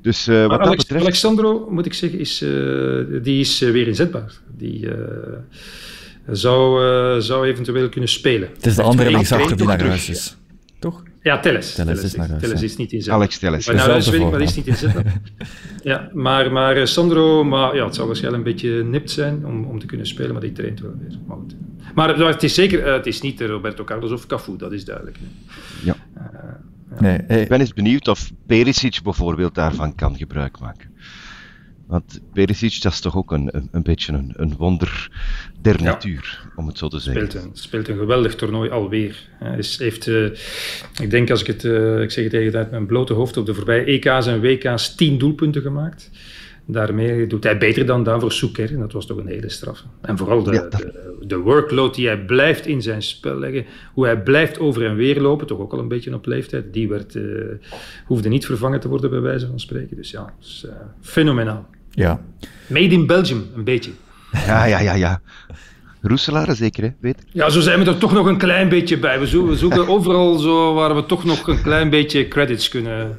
Dus 0.03 0.29
uh, 0.29 0.47
wat 0.47 0.65
dat 0.65 0.77
betreft... 0.77 1.03
Alexandro, 1.05 1.67
moet 1.71 1.87
ik 1.87 1.95
zeggen, 1.95 2.19
is, 2.19 2.43
uh, 2.43 3.23
die 3.23 3.41
is 3.41 3.63
uh, 3.63 3.71
weer 3.71 3.87
inzetbaar. 3.87 4.33
Die 4.57 4.89
zou, 6.31 7.21
zou 7.23 7.47
eventueel 7.47 7.89
kunnen 7.89 8.11
spelen. 8.11 8.49
Het 8.55 8.67
is 8.67 8.75
de 8.75 8.83
andere 8.83 9.11
linksachter 9.11 9.57
die 9.57 9.67
naar 9.67 9.87
huis 9.87 10.09
is. 10.09 10.37
Toch? 10.79 11.03
Ja, 11.23 11.41
Telles. 11.41 11.75
Telles, 11.75 12.03
is, 12.03 12.13
Telles 12.41 12.63
is 12.63 12.77
niet 12.77 12.93
inzetbaar. 12.93 13.19
Alex 13.19 13.39
Telles. 13.39 13.67
Maar 13.67 13.75
naar 13.77 13.89
huis 13.89 14.09
weet 14.09 14.21
ik, 14.21 14.31
maar 14.31 14.41
is 14.41 14.57
niet 14.57 14.67
inzetbaar. 14.67 15.21
ja, 15.83 16.11
maar, 16.13 16.53
maar 16.53 16.89
Sandro, 16.89 17.45
maar, 17.45 17.77
ja, 17.77 17.85
het 17.85 17.95
zou 17.95 18.07
waarschijnlijk 18.07 18.47
een 18.47 18.53
beetje 18.53 18.85
nipt 18.85 19.11
zijn 19.11 19.47
om, 19.47 19.65
om 19.65 19.79
te 19.79 19.87
kunnen 19.87 20.07
spelen, 20.07 20.33
maar 20.33 20.41
die 20.41 20.53
traint 20.53 20.81
wel 20.81 20.95
weer. 20.99 21.19
Maar, 21.27 21.37
goed. 21.37 21.55
maar 21.95 22.33
het 22.33 22.43
is 22.43 22.55
zeker, 22.55 22.93
het 22.93 23.07
is 23.07 23.21
niet 23.21 23.41
Roberto 23.41 23.85
Carlos 23.85 24.13
of 24.13 24.27
Cafu, 24.27 24.57
dat 24.57 24.73
is 24.73 24.85
duidelijk. 24.85 25.17
Ja. 25.85 25.97
Nee, 26.99 27.19
Ik 27.27 27.49
ben 27.49 27.61
eens 27.61 27.73
benieuwd 27.73 28.09
of 28.09 28.31
Perisic 28.47 29.01
bijvoorbeeld 29.03 29.55
daarvan 29.55 29.95
kan 29.95 30.17
gebruik 30.17 30.59
maken. 30.61 30.91
Want 31.87 32.21
Perisic, 32.33 32.83
dat 32.83 32.93
is 32.93 33.01
toch 33.01 33.17
ook 33.17 33.33
een, 33.33 33.69
een, 33.71 33.83
beetje 33.83 34.13
een, 34.13 34.33
een 34.37 34.57
wonder 34.57 35.11
der 35.61 35.83
natuur, 35.83 36.49
om 36.57 36.67
het 36.67 36.79
zo 36.79 36.89
te 36.89 36.99
zeggen. 36.99 37.31
Speelt 37.31 37.45
een, 37.45 37.51
speelt 37.53 37.89
een 37.89 37.97
geweldig 37.97 38.35
toernooi 38.35 38.71
alweer. 38.71 39.29
Hij 39.39 39.59
is, 39.59 39.79
heeft, 39.79 40.07
uh, 40.07 40.25
ik 41.01 41.11
denk 41.11 41.31
als 41.31 41.41
ik 41.41 41.47
het, 41.47 41.65
uh, 41.65 42.03
ik 42.03 42.11
zeg 42.11 42.25
het 42.25 42.33
tegen 42.33 42.59
uit 42.59 42.71
mijn 42.71 42.87
blote 42.87 43.13
hoofd, 43.13 43.37
op 43.37 43.47
de 43.47 43.55
voorbije 43.55 43.85
EK's 43.85 44.27
en 44.27 44.41
WK's 44.41 44.95
tien 44.95 45.19
doelpunten 45.19 45.63
gemaakt 45.63 46.11
daarmee 46.73 47.27
doet 47.27 47.45
hij 47.45 47.59
beter 47.59 47.87
dan 47.87 48.03
daarvoor 48.03 48.33
Soeker. 48.33 48.71
En 48.71 48.79
dat 48.79 48.93
was 48.93 49.07
toch 49.07 49.17
een 49.17 49.27
hele 49.27 49.49
straf. 49.49 49.85
En 50.01 50.19
vooral 50.19 50.43
de, 50.43 50.51
de, 50.51 51.27
de, 51.27 51.37
workload 51.37 51.95
die 51.95 52.07
hij 52.07 52.19
blijft 52.19 52.67
in 52.67 52.83
zijn 52.83 53.03
spel 53.03 53.39
leggen. 53.39 53.67
Hoe 53.95 54.05
hij 54.05 54.23
blijft 54.23 54.59
over 54.59 54.87
en 54.87 54.95
weer 54.95 55.21
lopen. 55.21 55.47
Toch 55.47 55.59
ook 55.59 55.73
al 55.73 55.79
een 55.79 55.89
beetje 55.89 56.15
op 56.15 56.27
leeftijd. 56.27 56.73
Die 56.73 56.89
werd, 56.89 57.15
uh, 57.15 57.45
hoefde 58.07 58.29
niet 58.29 58.47
vervangen 58.47 58.81
te 58.81 58.89
worden 58.89 59.11
bij 59.11 59.21
wijze 59.21 59.47
van 59.47 59.61
spreken. 59.61 59.97
Dus 59.97 60.11
ja, 60.11 60.33
is, 60.41 60.65
uh, 60.67 60.73
fenomenaal. 61.01 61.67
Ja. 61.91 62.21
Made 62.67 62.95
in 62.95 63.07
Belgium, 63.07 63.47
een 63.55 63.65
beetje. 63.65 63.91
Ja, 64.33 64.65
ja, 64.65 64.81
ja, 64.81 64.95
ja. 64.95 65.21
Roeselare 66.03 66.55
zeker, 66.55 66.83
hè? 66.83 66.91
Weet? 67.01 67.25
Ja, 67.33 67.49
zo 67.49 67.61
zijn 67.61 67.79
we 67.79 67.91
er 67.91 67.99
toch 67.99 68.13
nog 68.13 68.27
een 68.27 68.39
klein 68.39 68.69
beetje 68.69 68.99
bij. 68.99 69.21
We 69.21 69.27
zoeken, 69.27 69.51
we 69.51 69.57
zoeken 69.57 69.89
overal 69.89 70.39
zo 70.39 70.75
waar 70.75 70.95
we 70.95 71.07
toch 71.07 71.25
nog 71.25 71.47
een 71.47 71.63
klein 71.63 71.91
beetje 71.91 72.29
credits 72.29 72.69
kunnen 72.69 73.19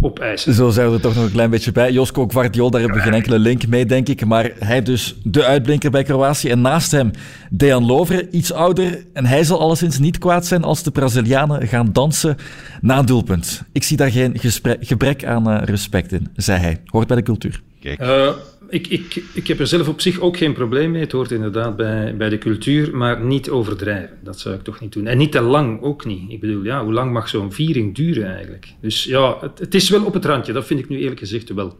opeisen. 0.00 0.54
Zo 0.54 0.70
zijn 0.70 0.88
we 0.88 0.94
er 0.94 1.00
toch 1.00 1.14
nog 1.14 1.24
een 1.24 1.30
klein 1.30 1.50
beetje 1.50 1.72
bij. 1.72 1.92
Josko 1.92 2.28
Guardiol, 2.28 2.70
daar 2.70 2.80
hebben 2.80 2.98
we 2.98 3.04
geen 3.04 3.14
enkele 3.14 3.38
link 3.38 3.66
mee, 3.66 3.86
denk 3.86 4.08
ik. 4.08 4.24
Maar 4.24 4.50
hij 4.58 4.82
dus 4.82 5.16
de 5.22 5.44
uitblinker 5.44 5.90
bij 5.90 6.02
Kroatië. 6.02 6.48
En 6.48 6.60
naast 6.60 6.90
hem 6.90 7.10
Dejan 7.50 7.86
Lovre, 7.86 8.30
iets 8.30 8.52
ouder. 8.52 9.04
En 9.12 9.26
hij 9.26 9.44
zal 9.44 9.60
alleszins 9.60 9.98
niet 9.98 10.18
kwaad 10.18 10.46
zijn 10.46 10.62
als 10.62 10.82
de 10.82 10.90
Brazilianen 10.90 11.68
gaan 11.68 11.92
dansen 11.92 12.36
na 12.80 12.98
een 12.98 13.06
doelpunt. 13.06 13.62
Ik 13.72 13.82
zie 13.82 13.96
daar 13.96 14.10
geen 14.10 14.36
gebrek 14.80 15.24
aan 15.24 15.50
uh, 15.50 15.62
respect 15.64 16.12
in, 16.12 16.28
zei 16.36 16.60
hij. 16.60 16.80
Hoort 16.84 17.06
bij 17.06 17.16
de 17.16 17.22
cultuur. 17.22 17.62
Kijk. 17.80 18.00
Uh, 18.00 18.30
ik, 18.68 18.86
ik, 18.86 19.22
ik 19.32 19.46
heb 19.46 19.58
er 19.60 19.66
zelf 19.66 19.88
op 19.88 20.00
zich 20.00 20.20
ook 20.20 20.36
geen 20.36 20.52
probleem 20.52 20.90
mee. 20.90 21.00
Het 21.00 21.12
hoort 21.12 21.30
inderdaad 21.30 21.76
bij, 21.76 22.16
bij 22.16 22.28
de 22.28 22.38
cultuur, 22.38 22.96
maar 22.96 23.20
niet 23.20 23.50
overdrijven. 23.50 24.18
Dat 24.22 24.38
zou 24.38 24.54
ik 24.54 24.62
toch 24.62 24.80
niet 24.80 24.92
doen. 24.92 25.06
En 25.06 25.18
niet 25.18 25.32
te 25.32 25.40
lang 25.40 25.82
ook 25.82 26.04
niet. 26.04 26.30
Ik 26.30 26.40
bedoel, 26.40 26.64
ja, 26.64 26.84
hoe 26.84 26.92
lang 26.92 27.12
mag 27.12 27.28
zo'n 27.28 27.52
viering 27.52 27.94
duren 27.94 28.34
eigenlijk? 28.34 28.66
Dus 28.80 29.04
ja, 29.04 29.36
het, 29.40 29.58
het, 29.58 29.74
is 29.74 29.88
wel 29.90 30.04
op 30.04 30.14
het 30.14 30.24
randje. 30.24 30.52
Dat 30.52 30.66
vind 30.66 30.80
ik 30.80 30.88
nu 30.88 30.98
eerlijk 30.98 31.18
gezegd 31.18 31.54
wel. 31.54 31.78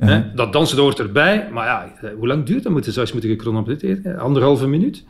Uh 0.00 0.18
Dat 0.34 0.52
dansen 0.52 0.78
hoort 0.78 0.98
erbij, 0.98 1.48
maar 1.52 1.66
ja, 1.66 2.10
hoe 2.16 2.26
lang 2.26 2.44
duurt 2.44 2.62
dat? 2.62 2.72
Moeten 2.72 2.92
ze 2.92 3.00
eens 3.00 3.12
moeten 3.12 3.30
gechronometreerd? 3.30 4.16
Anderhalve 4.16 4.66
minuut? 4.66 5.04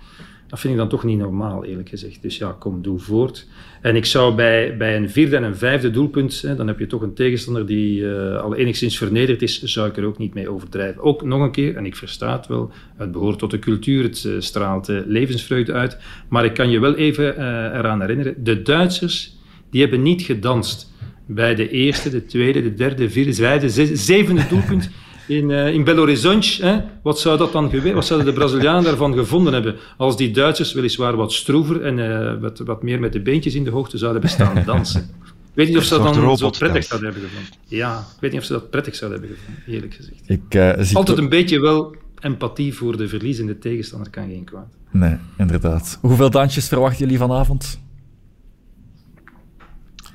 Dat 0.46 0.60
vind 0.60 0.72
ik 0.72 0.78
dan 0.78 0.88
toch 0.88 1.04
niet 1.04 1.18
normaal, 1.18 1.64
eerlijk 1.64 1.88
gezegd. 1.88 2.22
Dus 2.22 2.38
ja, 2.38 2.56
kom, 2.58 2.82
doe 2.82 2.98
voort. 2.98 3.46
En 3.80 3.96
ik 3.96 4.04
zou 4.04 4.34
bij, 4.34 4.76
bij 4.76 4.96
een 4.96 5.10
vierde 5.10 5.36
en 5.36 5.42
een 5.42 5.56
vijfde 5.56 5.90
doelpunt, 5.90 6.42
hè, 6.42 6.54
dan 6.54 6.66
heb 6.66 6.78
je 6.78 6.86
toch 6.86 7.02
een 7.02 7.14
tegenstander 7.14 7.66
die 7.66 8.00
uh, 8.00 8.40
al 8.40 8.54
enigszins 8.54 8.98
vernederd 8.98 9.42
is, 9.42 9.62
zou 9.62 9.88
ik 9.88 9.96
er 9.96 10.04
ook 10.04 10.18
niet 10.18 10.34
mee 10.34 10.48
overdrijven. 10.48 11.02
Ook 11.02 11.22
nog 11.22 11.40
een 11.40 11.50
keer, 11.50 11.76
en 11.76 11.86
ik 11.86 11.96
versta 11.96 12.36
het 12.36 12.46
wel, 12.46 12.70
het 12.96 13.12
behoort 13.12 13.38
tot 13.38 13.50
de 13.50 13.58
cultuur, 13.58 14.02
het 14.02 14.24
uh, 14.24 14.40
straalt 14.40 14.88
uh, 14.88 15.00
levensvreugde 15.06 15.72
uit. 15.72 15.98
Maar 16.28 16.44
ik 16.44 16.54
kan 16.54 16.70
je 16.70 16.80
wel 16.80 16.94
even 16.94 17.36
eraan 17.78 18.00
herinneren, 18.00 18.44
de 18.44 18.62
Duitsers, 18.62 19.36
die 19.70 19.80
hebben 19.80 20.02
niet 20.02 20.22
gedanst 20.22 20.94
bij 21.26 21.54
de 21.54 21.70
eerste, 21.70 22.10
de 22.10 22.24
tweede, 22.24 22.62
de 22.62 22.74
derde, 22.74 22.94
de 22.94 23.10
vierde, 23.10 23.30
de 23.30 23.36
vijfde, 23.36 23.86
de 23.86 23.96
zevende 23.96 24.46
doelpunt 24.48 24.90
in, 25.26 25.50
uh, 25.50 25.74
in 25.74 25.84
Belo 25.84 25.98
Horizonte. 25.98 26.84
Wat 27.02 27.20
zou 27.20 27.38
dat 27.38 27.52
dan 27.52 27.70
geweest? 27.70 27.94
Wat 27.94 28.06
zouden 28.06 28.28
de 28.28 28.34
Brazilianen 28.34 28.84
daarvan 28.84 29.14
gevonden 29.14 29.52
hebben? 29.52 29.76
Als 29.96 30.16
die 30.16 30.30
Duitsers 30.30 30.72
weliswaar 30.72 31.16
wat 31.16 31.32
stroever 31.32 31.82
en 31.82 31.98
uh, 31.98 32.40
wat, 32.40 32.58
wat 32.58 32.82
meer 32.82 33.00
met 33.00 33.12
de 33.12 33.20
beentjes 33.20 33.54
in 33.54 33.64
de 33.64 33.70
hoogte 33.70 33.98
zouden 33.98 34.22
bestaan 34.22 34.62
dansen. 34.66 35.00
Ik 35.00 35.62
weet 35.62 35.68
niet 35.68 35.76
of 35.76 35.84
ze 35.84 35.98
dat 35.98 36.14
dan 36.14 36.36
zo 36.36 36.50
prettig 36.50 36.84
zouden 36.84 37.10
hebben 37.12 37.28
gevonden. 37.28 37.54
Ja, 37.64 37.98
ik 37.98 38.20
weet 38.20 38.30
niet 38.30 38.40
of 38.40 38.46
ze 38.46 38.52
dat 38.52 38.70
prettig 38.70 38.94
zouden 38.94 39.20
hebben 39.20 39.38
gevonden, 39.38 39.62
eerlijk 39.74 39.94
gezegd. 39.94 40.22
Ik, 40.26 40.54
uh, 40.54 40.72
zie 40.78 40.96
Altijd 40.96 41.18
een 41.18 41.28
beetje 41.28 41.60
wel 41.60 41.96
empathie 42.20 42.74
voor 42.74 42.96
de 42.96 43.08
verliezende 43.08 43.58
tegenstander 43.58 44.10
kan 44.10 44.28
geen 44.28 44.44
kwaad. 44.44 44.68
Nee, 44.90 45.16
inderdaad. 45.38 45.98
Hoeveel 46.00 46.30
dansjes 46.30 46.68
verwachten 46.68 46.98
jullie 46.98 47.18
vanavond? 47.18 47.80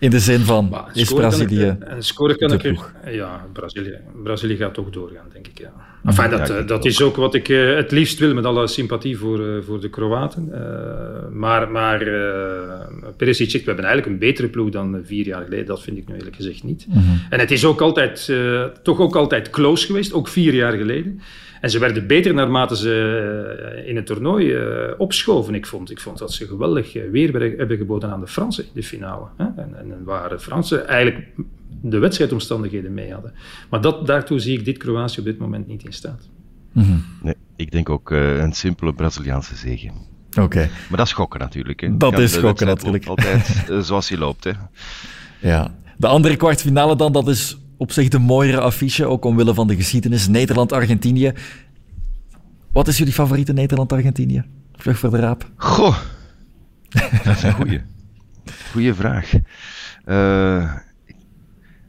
In 0.02 0.10
de 0.10 0.20
zin 0.20 0.40
van, 0.40 0.68
maar, 0.70 0.90
is 0.94 1.14
Brazilië 1.14 1.78
En 1.80 2.04
scoren 2.04 2.38
kan 2.38 2.54
ik 2.54 2.64
er, 2.64 2.92
Ja, 3.14 3.46
Brazilië, 3.54 3.98
Brazilië 4.24 4.56
gaat 4.56 4.74
toch 4.74 4.90
doorgaan, 4.90 5.26
denk 5.34 5.48
ik, 5.48 5.60
ja. 5.60 5.74
Enfin, 6.06 6.30
dat, 6.30 6.48
ja, 6.48 6.62
dat 6.62 6.86
is 6.86 7.02
ook 7.02 7.16
wat 7.16 7.34
ik 7.34 7.50
uh, 7.50 7.76
het 7.76 7.92
liefst 7.92 8.20
wil, 8.20 8.34
met 8.34 8.46
alle 8.46 8.68
sympathie 8.68 9.18
voor, 9.18 9.40
uh, 9.40 9.62
voor 9.64 9.82
de 9.82 9.90
Kroaten. 9.90 10.50
Uh, 10.52 10.60
maar 11.32 11.72
maar 11.72 12.00
Perisic, 13.18 13.52
we 13.52 13.66
hebben 13.66 13.86
eigenlijk 13.86 14.06
een 14.06 14.28
betere 14.28 14.48
ploeg 14.48 14.70
dan 14.70 15.02
vier 15.04 15.26
jaar 15.26 15.44
geleden. 15.44 15.66
Dat 15.66 15.82
vind 15.82 15.98
ik 15.98 16.08
nu 16.08 16.16
eerlijk 16.16 16.36
gezegd 16.36 16.64
niet. 16.64 16.86
Mm 16.88 16.94
-hmm. 16.94 17.22
En 17.30 17.40
het 17.40 17.52
is 17.52 17.66
ook 17.66 17.82
altijd, 17.82 18.34
toch 18.84 19.00
ook 19.00 19.16
altijd 19.16 19.50
close 19.50 19.86
geweest, 19.86 20.14
ook 20.14 20.28
vier 20.28 20.54
jaar 20.54 20.74
geleden. 20.74 21.22
En 21.62 21.70
ze 21.70 21.80
werden 21.80 22.08
beter 22.08 22.34
naarmate 22.34 22.76
ze 22.78 22.94
eh, 23.76 23.90
in 23.90 23.96
het 23.96 24.06
toernooi 24.06 24.56
uh, 24.56 24.92
opschoven, 24.98 25.56
ik 25.56 25.66
vond. 25.66 25.92
Ik 25.92 26.00
vond 26.00 26.18
dat 26.18 26.34
ze 26.34 26.48
geweldig 26.48 26.94
weer 26.94 27.58
hebben 27.58 27.78
geboden 27.78 28.12
aan 28.12 28.20
de 28.20 28.28
Fransen 28.28 28.64
in 28.64 28.70
de 28.74 28.84
finale. 28.84 29.26
Hè? 29.38 29.46
En, 29.46 29.80
en, 29.80 30.04
waar 30.04 30.30
de 30.30 30.40
Fransen 30.40 30.88
eigenlijk 30.88 31.28
de 31.82 31.98
wedstrijdomstandigheden 31.98 32.94
mee 32.94 33.14
hadden. 33.14 33.34
Maar 33.70 33.82
dat, 33.82 34.08
daartoe 34.08 34.40
zie 34.40 34.58
ik 34.58 34.66
dit 34.66 34.78
Kroatië 34.78 35.20
op 35.20 35.26
dit 35.26 35.38
moment 35.38 35.68
niet 35.68 35.84
in 35.84 35.94
staat. 35.94 36.30
Mm 36.72 37.04
Nee, 37.22 37.36
ik 37.56 37.72
denk 37.72 37.90
ook 37.90 38.12
uh, 38.12 38.38
een 38.38 38.54
simpele 38.54 38.94
Braziliaanse 38.94 39.56
zege. 39.56 39.92
Oké. 40.40 40.70
Maar 40.90 40.98
dat 40.98 41.06
is 41.08 41.14
gokken 41.14 41.40
natuurlijk. 41.40 41.80
Hè. 41.80 41.98
Dat 41.98 42.20
is 42.20 42.38
gokken 42.38 42.68
natuurlijk. 42.68 43.06
Altijd 43.06 43.66
zoals 43.82 44.10
hij 44.10 44.18
loopt. 44.18 44.44
Hè. 44.44 44.52
Ja. 45.40 45.76
De 45.98 46.08
andere 46.08 46.36
kwartfinale 46.36 46.96
dan, 46.96 47.12
dat 47.12 47.28
is 47.28 47.58
op 47.82 47.92
zich 47.92 48.08
de 48.08 48.20
mooiere 48.20 48.60
affiche, 48.60 49.06
ook 49.06 49.26
omwille 49.26 49.54
van 49.54 49.68
de 49.68 49.76
geschiedenis. 49.76 50.28
Nederland-Argentinië. 50.28 51.34
Wat 52.72 52.88
is 52.88 52.98
jullie 52.98 53.14
favoriete 53.14 53.54
Nederland-Argentinië? 53.54 54.44
Vlug 54.76 55.00
voor 55.00 55.12
de 55.12 55.18
raap. 55.18 55.52
Goh, 55.56 55.98
dat 57.24 57.36
is 57.36 57.44
een 57.44 57.54
goeie. 57.54 57.82
Goeie 58.72 58.94
vraag. 58.94 59.32
Uh, 60.06 60.76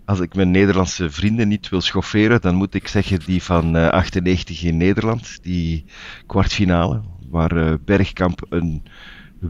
als 0.04 0.20
ik 0.20 0.34
mijn 0.34 0.50
Nederlandse 0.50 1.10
vrienden 1.10 1.48
niet 1.48 1.68
wil 1.68 1.80
schofferen, 1.80 2.40
dan 2.40 2.54
moet 2.54 2.74
ik 2.74 2.88
zeggen 2.88 3.18
die 3.18 3.42
van 3.42 3.76
uh, 3.76 3.88
98 3.88 4.62
in 4.62 4.76
Nederland, 4.76 5.38
die 5.42 5.84
kwartfinale, 6.26 7.02
waar 7.30 7.56
uh, 7.56 7.74
Bergkamp 7.84 8.46
een 8.48 8.82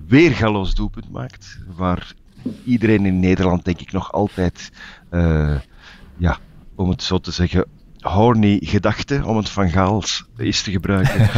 weergaloos 0.08 0.74
doelpunt 0.74 1.10
maakt, 1.10 1.58
waar 1.76 2.12
iedereen 2.64 3.06
in 3.06 3.20
Nederland 3.20 3.64
denk 3.64 3.80
ik 3.80 3.92
nog 3.92 4.12
altijd 4.12 4.70
ja, 6.16 6.38
om 6.74 6.90
het 6.90 7.02
zo 7.02 7.18
te 7.18 7.30
zeggen, 7.30 7.66
horny 8.02 8.58
gedachte, 8.62 9.22
om 9.24 9.36
het 9.36 9.48
van 9.48 9.70
Gaals 9.70 10.24
is 10.36 10.62
te 10.62 10.70
gebruiken, 10.70 11.28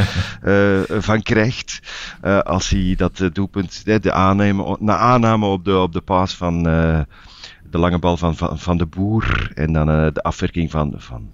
uh, 0.45 1.01
van 1.09 1.23
krijgt. 1.23 1.81
Uh, 2.25 2.39
als 2.39 2.69
hij 2.69 2.95
dat 2.97 3.31
doelpunt, 3.33 3.85
de 4.03 4.13
aanname, 4.13 4.77
na 4.81 4.97
aanname 4.97 5.47
op 5.47 5.65
de, 5.65 5.79
op 5.79 5.93
de 5.93 6.01
paas 6.01 6.35
van 6.35 6.69
uh, 6.69 7.01
de 7.71 7.79
lange 7.79 7.99
bal 7.99 8.17
van, 8.17 8.37
van, 8.37 8.59
van 8.59 8.77
de 8.77 8.87
Boer 8.87 9.51
en 9.55 9.73
dan 9.73 9.87
de 9.87 10.23
afwerking 10.23 10.71
van, 10.71 10.95
van 10.97 11.31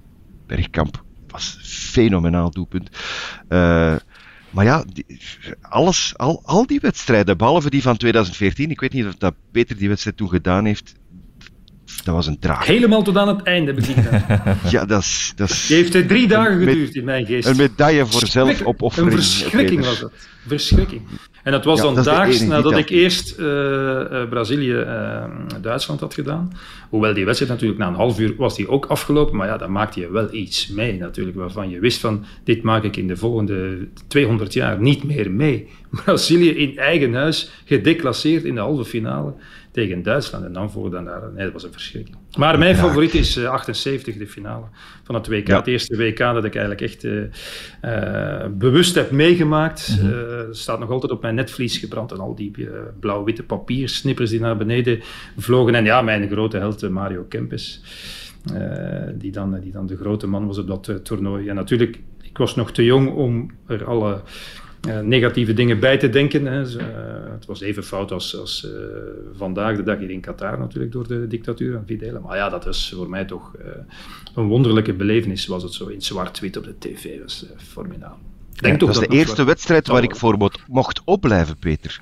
Bergkamp, 0.46 1.04
was 1.28 1.58
fenomenaal 1.62 2.50
doelpunt. 2.50 2.90
maar 4.50 4.64
ja, 4.64 4.84
die, 4.92 5.20
alles, 5.60 6.14
al, 6.16 6.42
al 6.44 6.66
die 6.66 6.80
wedstrijden, 6.80 7.36
behalve 7.36 7.70
die 7.70 7.82
van 7.82 7.96
2014, 7.96 8.70
ik 8.70 8.80
weet 8.80 8.92
niet 8.92 9.06
of 9.06 9.14
dat 9.14 9.34
Peter 9.50 9.76
die 9.76 9.88
wedstrijd 9.88 10.16
toen 10.16 10.28
gedaan 10.28 10.64
heeft, 10.64 10.94
dat 12.04 12.14
was 12.14 12.26
een 12.26 12.38
draag. 12.38 12.66
Helemaal 12.66 13.02
tot 13.02 13.16
aan 13.16 13.28
het 13.28 13.42
einde 13.42 13.72
heb 13.72 13.80
ik 13.82 13.96
ja, 14.70 14.84
dat 14.84 15.00
is... 15.00 15.32
Dat 15.36 15.50
is... 15.50 15.66
Die 15.66 15.76
heeft 15.76 15.94
er 15.94 16.06
drie 16.06 16.28
dagen 16.28 16.58
geduurd 16.58 16.94
in 16.94 17.04
mijn 17.04 17.26
geest. 17.26 17.48
Een 17.48 17.56
medaille 17.56 18.06
voor 18.06 18.26
zelfopoffering. 18.26 19.12
Een 19.12 19.18
verschrikking 19.18 19.84
was 19.84 20.00
dat. 20.00 20.12
Verschrikking. 20.46 21.02
En 21.42 21.52
dat 21.52 21.64
was 21.64 21.78
ja, 21.78 21.84
dan 21.84 21.94
dat 21.94 22.04
daags 22.04 22.40
nadat 22.40 22.76
ik 22.76 22.88
eerst 22.88 23.38
uh, 23.38 23.46
uh, 23.46 24.28
Brazilië-Duitsland 24.28 26.00
uh, 26.00 26.06
had 26.06 26.14
gedaan. 26.14 26.52
Hoewel 26.88 27.14
die 27.14 27.24
wedstrijd 27.24 27.52
natuurlijk 27.52 27.80
na 27.80 27.88
een 27.88 27.94
half 27.94 28.20
uur 28.20 28.34
was 28.36 28.56
die 28.56 28.68
ook 28.68 28.86
afgelopen. 28.86 29.36
Maar 29.36 29.46
ja, 29.46 29.56
dan 29.56 29.72
maakte 29.72 30.00
je 30.00 30.10
wel 30.10 30.34
iets 30.34 30.68
mee 30.68 30.98
natuurlijk. 30.98 31.36
Waarvan 31.36 31.70
je 31.70 31.80
wist 31.80 32.00
van, 32.00 32.24
dit 32.44 32.62
maak 32.62 32.84
ik 32.84 32.96
in 32.96 33.06
de 33.06 33.16
volgende 33.16 33.88
200 34.08 34.52
jaar 34.52 34.80
niet 34.80 35.04
meer 35.04 35.30
mee. 35.30 35.68
Brazilië 36.04 36.50
in 36.50 36.78
eigen 36.78 37.14
huis, 37.14 37.50
gedeclasseerd 37.64 38.44
in 38.44 38.54
de 38.54 38.60
halve 38.60 38.84
finale 38.84 39.34
tegen 39.70 40.02
Duitsland. 40.02 40.44
En 40.44 40.52
dan 40.52 40.70
voor 40.70 40.90
dan 40.90 41.04
daar. 41.04 41.32
Nee, 41.34 41.44
dat 41.44 41.52
was 41.52 41.64
een 41.64 41.72
verschrikking. 41.72 42.16
Maar 42.38 42.58
mijn 42.58 42.76
favoriet 42.76 43.14
is 43.14 43.36
uh, 43.36 43.48
78, 43.48 44.16
de 44.16 44.26
finale 44.26 44.64
van 45.02 45.14
het 45.14 45.26
WK. 45.26 45.46
Ja. 45.46 45.56
Het 45.56 45.66
eerste 45.66 45.96
WK 45.96 46.18
dat 46.18 46.44
ik 46.44 46.54
eigenlijk 46.54 46.80
echt 46.80 47.04
uh, 47.04 47.22
uh, 47.84 48.46
bewust 48.50 48.94
heb 48.94 49.10
meegemaakt. 49.10 49.96
Mm 50.00 50.10
-hmm. 50.10 50.54
staat 50.54 50.78
nog 50.78 50.90
altijd 50.90 51.12
op 51.12 51.22
mijn 51.22 51.34
netvlies 51.34 51.78
gebrand. 51.78 52.12
En 52.12 52.18
al 52.18 52.34
die 52.34 52.68
blauw-witte 53.00 53.42
papiersnippers 53.42 54.30
die 54.30 54.40
naar 54.40 54.56
beneden 54.56 55.00
vlogen. 55.36 55.74
En 55.74 55.84
ja, 55.84 56.02
mijn 56.02 56.30
grote 56.30 56.56
held 56.56 56.90
Mario 56.90 57.24
Kempes. 57.28 57.82
die, 59.14 59.32
dan, 59.32 59.60
die 59.60 59.72
dan 59.72 59.86
de 59.86 59.96
grote 59.96 60.26
man 60.26 60.46
was 60.46 60.58
op 60.58 60.66
dat 60.66 61.04
toernooi. 61.04 61.48
En 61.48 61.54
natuurlijk, 61.54 62.00
ik 62.22 62.38
was 62.38 62.54
nog 62.54 62.72
te 62.72 62.84
jong 62.84 63.14
om 63.14 63.50
er 63.66 63.84
alle 63.84 64.22
negatieve 65.02 65.54
dingen 65.54 65.80
bij 65.80 65.96
te 65.96 66.08
denken. 66.08 66.46
Hè. 66.46 66.60
Uh, 66.60 66.84
het 67.32 67.46
was 67.46 67.60
even 67.60 67.84
fout 67.84 68.12
als, 68.12 68.36
als 68.36 68.64
uh, 68.64 68.70
vandaag 69.32 69.76
de 69.76 69.82
dag 69.82 69.98
hier 69.98 70.10
in 70.10 70.20
Qatar 70.20 70.58
natuurlijk 70.58 70.92
door 70.92 71.08
de 71.08 71.26
dictatuur 71.26 71.72
van 71.72 71.86
Fidel. 71.86 72.20
Maar 72.20 72.36
ja, 72.36 72.48
dat 72.48 72.66
is 72.66 72.92
voor 72.96 73.08
mij 73.08 73.24
toch 73.24 73.52
een 74.34 74.46
wonderlijke 74.46 74.92
belevenis. 74.92 75.46
Was 75.46 75.62
het 75.62 75.72
zo 75.72 75.86
in 75.86 76.02
zwart-wit 76.02 76.56
op 76.56 76.64
de 76.64 76.78
tv. 76.78 77.12
Dat 77.12 77.22
was 77.22 77.46
formidabel. 77.56 78.29
Denk 78.54 78.72
ja, 78.72 78.78
toch 78.78 78.88
dat 78.88 78.98
was 78.98 79.08
de 79.08 79.14
eerste 79.14 79.44
wedstrijd 79.44 79.86
waar 79.86 80.02
ik 80.02 80.16
voor 80.16 80.50
mocht 80.66 81.02
opblijven, 81.04 81.58
Peter. 81.58 82.00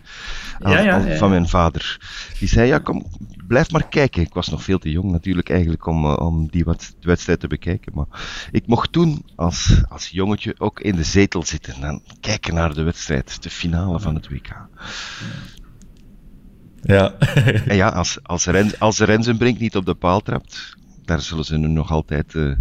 Als, 0.60 0.74
ja, 0.74 0.80
ja, 0.80 1.16
van 1.16 1.30
mijn 1.30 1.48
vader. 1.48 2.00
Die 2.38 2.48
zei, 2.48 2.66
ja 2.66 2.78
kom, 2.78 3.06
blijf 3.46 3.70
maar 3.70 3.88
kijken. 3.88 4.22
Ik 4.22 4.34
was 4.34 4.48
nog 4.48 4.62
veel 4.62 4.78
te 4.78 4.90
jong 4.90 5.10
natuurlijk 5.10 5.50
eigenlijk 5.50 5.86
om, 5.86 6.04
uh, 6.04 6.16
om 6.16 6.48
die 6.50 6.64
wat, 6.64 6.94
wedstrijd 7.00 7.40
te 7.40 7.46
bekijken. 7.46 7.92
Maar 7.94 8.06
ik 8.50 8.66
mocht 8.66 8.92
toen 8.92 9.24
als, 9.36 9.82
als 9.88 10.08
jongetje 10.08 10.54
ook 10.58 10.80
in 10.80 10.96
de 10.96 11.04
zetel 11.04 11.44
zitten 11.44 11.82
en 11.82 12.02
kijken 12.20 12.54
naar 12.54 12.74
de 12.74 12.82
wedstrijd. 12.82 13.42
De 13.42 13.50
finale 13.50 14.00
van 14.00 14.14
het 14.14 14.28
WK. 14.28 14.68
Ja. 16.82 17.12
en 17.66 17.76
ja, 17.76 17.88
als, 17.88 18.18
als, 18.22 18.46
Ren, 18.46 18.78
als 18.78 18.98
Rensenbrink 18.98 19.58
niet 19.58 19.76
op 19.76 19.86
de 19.86 19.94
paal 19.94 20.20
trapt, 20.20 20.76
daar 21.04 21.20
zullen 21.20 21.44
ze 21.44 21.56
nu 21.56 21.68
nog 21.68 21.90
altijd 21.90 22.34
uh, 22.34 22.56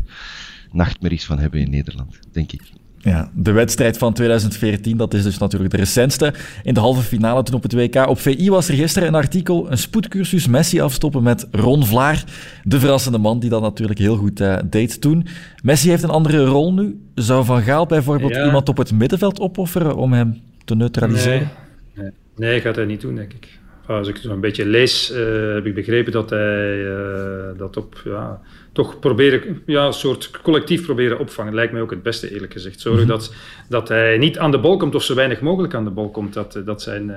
nachtmerries 0.71 1.25
van 1.25 1.39
hebben 1.39 1.59
in 1.59 1.69
Nederland, 1.69 2.19
denk 2.31 2.51
ik. 2.51 2.61
Ja, 2.97 3.31
de 3.33 3.51
wedstrijd 3.51 3.97
van 3.97 4.13
2014, 4.13 4.97
dat 4.97 5.13
is 5.13 5.23
dus 5.23 5.37
natuurlijk 5.37 5.71
de 5.71 5.77
recentste. 5.77 6.33
In 6.63 6.73
de 6.73 6.79
halve 6.79 7.01
finale 7.01 7.43
toen 7.43 7.55
op 7.55 7.63
het 7.63 7.73
WK. 7.73 8.07
Op 8.07 8.19
VI 8.19 8.49
was 8.49 8.67
er 8.67 8.75
gisteren 8.75 9.07
een 9.07 9.15
artikel, 9.15 9.71
een 9.71 9.77
spoedcursus 9.77 10.47
Messi 10.47 10.81
afstoppen 10.81 11.23
met 11.23 11.47
Ron 11.51 11.85
Vlaar. 11.85 12.23
De 12.63 12.79
verrassende 12.79 13.17
man 13.17 13.39
die 13.39 13.49
dat 13.49 13.61
natuurlijk 13.61 13.99
heel 13.99 14.15
goed 14.15 14.41
uh, 14.41 14.57
deed 14.65 15.01
toen. 15.01 15.27
Messi 15.63 15.89
heeft 15.89 16.03
een 16.03 16.09
andere 16.09 16.45
rol 16.45 16.73
nu. 16.73 17.01
Zou 17.15 17.45
Van 17.45 17.61
Gaal 17.61 17.85
bijvoorbeeld 17.85 18.35
ja. 18.35 18.45
iemand 18.45 18.69
op 18.69 18.77
het 18.77 18.91
middenveld 18.91 19.39
opofferen 19.39 19.95
om 19.95 20.13
hem 20.13 20.41
te 20.65 20.75
neutraliseren? 20.75 21.49
Nee, 21.93 22.05
nee. 22.35 22.49
nee 22.49 22.61
gaat 22.61 22.75
hij 22.75 22.85
niet 22.85 23.01
doen, 23.01 23.15
denk 23.15 23.33
ik. 23.33 23.59
Als 23.87 24.07
ik 24.07 24.15
het 24.15 24.25
een 24.25 24.39
beetje 24.39 24.65
lees, 24.65 25.11
uh, 25.11 25.53
heb 25.53 25.65
ik 25.65 25.73
begrepen 25.73 26.11
dat 26.11 26.29
hij 26.29 26.77
uh, 26.77 27.57
dat 27.57 27.77
op... 27.77 28.01
Ja, 28.05 28.41
toch 28.71 28.99
proberen, 28.99 29.61
ja, 29.65 29.85
een 29.85 29.93
soort 29.93 30.31
collectief 30.41 30.85
proberen 30.85 31.19
opvangen. 31.19 31.53
Lijkt 31.53 31.71
mij 31.71 31.81
ook 31.81 31.89
het 31.89 32.03
beste, 32.03 32.33
eerlijk 32.33 32.53
gezegd. 32.53 32.79
Zorgen 32.79 33.03
mm 33.03 33.09
-hmm. 33.09 33.19
dat, 33.19 33.33
dat 33.69 33.87
hij 33.87 34.17
niet 34.17 34.37
aan 34.37 34.51
de 34.51 34.59
bal 34.59 34.77
komt, 34.77 34.95
of 34.95 35.03
zo 35.03 35.15
weinig 35.15 35.41
mogelijk 35.41 35.73
aan 35.73 35.83
de 35.83 35.89
bal 35.89 36.09
komt. 36.09 36.33
Dat, 36.33 36.61
dat 36.65 36.81
zijn, 36.81 37.07
uh, 37.07 37.15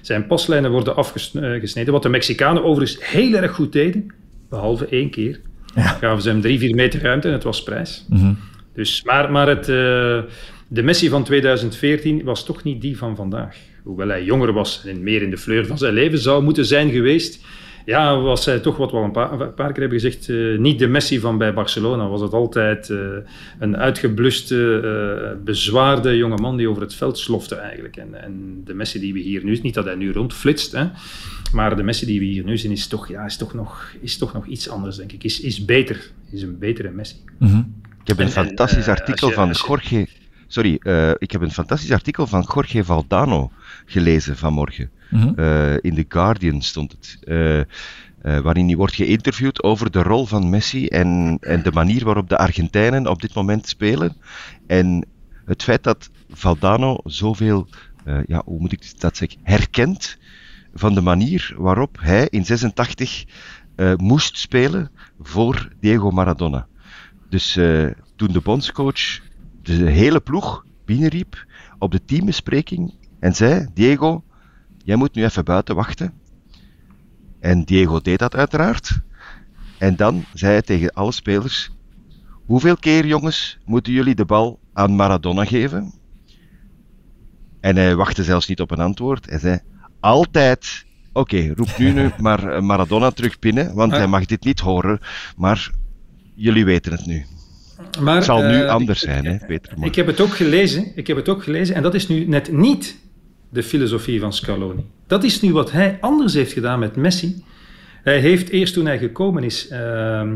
zijn 0.00 0.26
paslijnen 0.26 0.70
worden 0.70 0.96
afgesneden. 0.96 1.92
Wat 1.92 2.02
de 2.02 2.08
Mexicanen 2.08 2.64
overigens 2.64 3.10
heel 3.10 3.34
erg 3.34 3.54
goed 3.54 3.72
deden, 3.72 4.14
behalve 4.48 4.86
één 4.86 5.10
keer. 5.10 5.40
Ja. 5.74 5.82
Gaven 5.82 6.22
ze 6.22 6.28
hem 6.28 6.40
drie, 6.40 6.58
vier 6.58 6.74
meter 6.74 7.00
ruimte 7.00 7.28
en 7.28 7.34
het 7.34 7.42
was 7.42 7.62
prijs. 7.62 8.06
Mm 8.08 8.18
-hmm. 8.18 8.38
dus, 8.74 9.02
maar 9.02 9.30
maar 9.30 9.48
het, 9.48 9.64
de 10.68 10.82
Messi 10.82 11.08
van 11.08 11.24
2014 11.24 12.24
was 12.24 12.44
toch 12.44 12.62
niet 12.62 12.80
die 12.80 12.98
van 12.98 13.16
vandaag. 13.16 13.56
Hoewel 13.88 14.08
hij 14.08 14.24
jonger 14.24 14.52
was 14.52 14.84
en 14.86 15.02
meer 15.02 15.22
in 15.22 15.30
de 15.30 15.38
fleur 15.38 15.66
van 15.66 15.78
zijn 15.78 15.94
leven 15.94 16.18
zou 16.18 16.42
moeten 16.42 16.64
zijn 16.64 16.90
geweest 16.90 17.46
ja, 17.88 18.20
was 18.20 18.44
hij 18.44 18.58
toch 18.58 18.76
wat 18.76 18.90
we 18.90 18.96
al 18.96 19.04
een 19.04 19.10
paar, 19.10 19.32
een 19.32 19.54
paar 19.54 19.72
keer 19.72 19.80
hebben 19.80 20.00
gezegd, 20.00 20.28
uh, 20.28 20.58
niet 20.58 20.78
de 20.78 20.86
Messi 20.86 21.20
van 21.20 21.38
bij 21.38 21.54
Barcelona. 21.54 22.08
Was 22.08 22.20
het 22.20 22.32
altijd 22.32 22.88
uh, 22.88 22.98
een 23.58 23.76
uitgebluste, 23.76 24.80
uh, 25.36 25.44
bezwaarde 25.44 26.16
jonge 26.16 26.36
man 26.36 26.56
die 26.56 26.68
over 26.68 26.82
het 26.82 26.94
veld 26.94 27.18
slofte 27.18 27.54
eigenlijk. 27.54 27.96
En, 27.96 28.22
en 28.22 28.62
de 28.64 28.74
Messi 28.74 29.00
die 29.00 29.12
we 29.12 29.18
hier 29.18 29.44
nu, 29.44 29.58
niet 29.62 29.74
dat 29.74 29.84
hij 29.84 29.94
nu 29.94 30.12
rondflitst, 30.12 30.72
hè, 30.72 30.86
maar 31.52 31.76
de 31.76 31.82
Messi 31.82 32.06
die 32.06 32.18
we 32.18 32.24
hier 32.24 32.44
nu 32.44 32.58
zien 32.58 32.70
is 32.70 32.86
toch, 32.86 33.08
ja, 33.08 33.24
is 33.24 33.36
toch, 33.36 33.54
nog, 33.54 33.92
is 34.00 34.18
toch 34.18 34.32
nog 34.32 34.46
iets 34.46 34.68
anders, 34.68 34.96
denk 34.96 35.12
ik. 35.12 35.24
Is, 35.24 35.40
is 35.40 35.64
beter, 35.64 36.10
is 36.30 36.42
een 36.42 36.58
betere 36.58 36.90
Messi. 36.90 37.16
Mm 37.38 37.48
-hmm. 37.48 37.74
Ik 38.00 38.08
heb 38.08 38.18
een 38.18 38.24
en, 38.24 38.30
fantastisch 38.30 38.86
en, 38.86 38.92
artikel 38.92 39.28
je, 39.28 39.34
van 39.34 39.50
Jorge... 39.66 40.06
Sorry, 40.46 40.72
ik 41.18 41.30
heb 41.30 41.40
een 41.40 41.52
fantastisch 41.52 41.92
artikel 41.92 42.26
van 42.26 42.46
Jorge 42.54 42.84
Valdano 42.84 43.50
gelezen 43.88 44.36
vanmorgen. 44.36 44.90
Mm 45.10 45.20
-hmm. 45.20 45.32
uh, 45.36 45.76
in 45.80 45.94
The 45.94 46.04
Guardian 46.08 46.62
stond 46.62 46.92
het. 46.92 47.18
Uh, 47.24 47.58
uh, 47.58 47.64
waarin 48.22 48.66
hij 48.66 48.76
wordt 48.76 48.94
geïnterviewd 48.94 49.62
over 49.62 49.90
de 49.90 50.02
rol 50.02 50.26
van 50.26 50.50
Messi 50.50 50.86
en, 50.86 51.38
en 51.40 51.62
de 51.62 51.72
manier 51.72 52.04
waarop 52.04 52.28
de 52.28 52.38
Argentijnen 52.38 53.06
op 53.06 53.20
dit 53.20 53.34
moment 53.34 53.68
spelen. 53.68 54.16
En 54.66 55.06
het 55.44 55.62
feit 55.62 55.82
dat 55.82 56.10
Valdano 56.30 56.98
zoveel, 57.04 57.68
ja, 58.26 58.42
hoe 58.44 58.60
moet 58.60 58.72
ik 58.72 59.00
dat 59.00 59.16
zeggen, 59.16 59.38
herkent 59.42 60.18
van 60.74 60.94
de 60.94 61.00
manier 61.00 61.54
waarop 61.56 61.98
hij 62.00 62.26
in 62.30 62.44
86 62.44 63.24
moest 63.96 64.38
spelen 64.38 64.90
voor 65.20 65.72
Diego 65.80 66.10
Maradona. 66.10 66.66
Dus 67.28 67.52
toen 68.16 68.32
de 68.32 68.40
bondscoach 68.40 69.20
de 69.62 69.90
hele 69.90 70.20
ploeg 70.20 70.64
binnenriep 70.84 71.46
op 71.78 71.92
de 71.92 72.04
teambespreking 72.04 72.94
en 73.20 73.34
zei: 73.34 73.66
Diego, 73.74 74.24
jij 74.84 74.96
moet 74.96 75.14
nu 75.14 75.24
even 75.24 75.44
buiten 75.44 75.74
wachten. 75.74 76.12
En 77.40 77.64
Diego 77.64 78.00
deed 78.00 78.18
dat 78.18 78.34
uiteraard. 78.36 79.00
En 79.78 79.96
dan 79.96 80.24
zei 80.34 80.52
hij 80.52 80.62
tegen 80.62 80.92
alle 80.92 81.12
spelers: 81.12 81.70
hoeveel 82.46 82.76
keer 82.76 83.06
jongens 83.06 83.58
moeten 83.64 83.92
jullie 83.92 84.14
de 84.14 84.24
bal 84.24 84.58
aan 84.72 84.96
Maradona 84.96 85.44
geven? 85.44 85.92
En 87.60 87.76
hij 87.76 87.96
wachtte 87.96 88.24
zelfs 88.24 88.46
niet 88.48 88.60
op 88.60 88.70
een 88.70 88.78
antwoord. 88.80 89.26
Hij 89.30 89.38
zei, 89.38 89.58
altijd. 90.00 90.86
Oké, 91.12 91.52
roep 91.56 91.78
nu, 91.78 91.92
nu 91.92 92.10
maar 92.18 92.48
eh, 92.48 92.60
Maradona 92.62 93.10
terug 93.10 93.38
pinnen, 93.38 93.74
want 93.74 93.92
Ah. 93.92 93.98
hij 93.98 94.06
mag 94.06 94.24
dit 94.26 94.44
niet 94.44 94.60
horen. 94.60 94.98
Maar 95.36 95.70
jullie 96.34 96.64
weten 96.64 96.92
het 96.92 97.06
nu. 97.06 97.24
Maar, 98.00 98.14
Het 98.14 98.24
zal 98.24 98.42
nu 98.42 98.62
eh, 98.62 98.68
anders 98.70 99.02
ik- 99.02 99.08
zijn, 99.10 99.24
hè, 99.24 99.36
Peter. 99.46 99.78
Maar- 99.78 99.88
Ik 99.88 99.94
heb 99.94 100.06
het 100.06 100.20
ook 100.20 100.36
gelezen, 100.36 100.92
ik 100.96 101.06
heb 101.06 101.16
het 101.16 101.28
ook 101.28 101.42
gelezen, 101.42 101.74
en 101.74 101.82
dat 101.82 101.94
is 101.94 102.08
nu 102.08 102.26
net 102.26 102.52
niet 102.52 102.96
de 103.48 103.62
filosofie 103.62 104.20
van 104.20 104.32
Scaloni. 104.32 104.84
Dat 105.06 105.24
is 105.24 105.40
nu 105.40 105.52
wat 105.52 105.72
hij 105.72 105.98
anders 106.00 106.34
heeft 106.34 106.52
gedaan 106.52 106.78
met 106.78 106.96
Messi. 106.96 107.44
Hij 108.02 108.18
heeft 108.18 108.48
eerst 108.48 108.74
toen 108.74 108.86
hij 108.86 108.98
gekomen 108.98 109.42
is 109.42 109.68
ehm, 109.68 110.34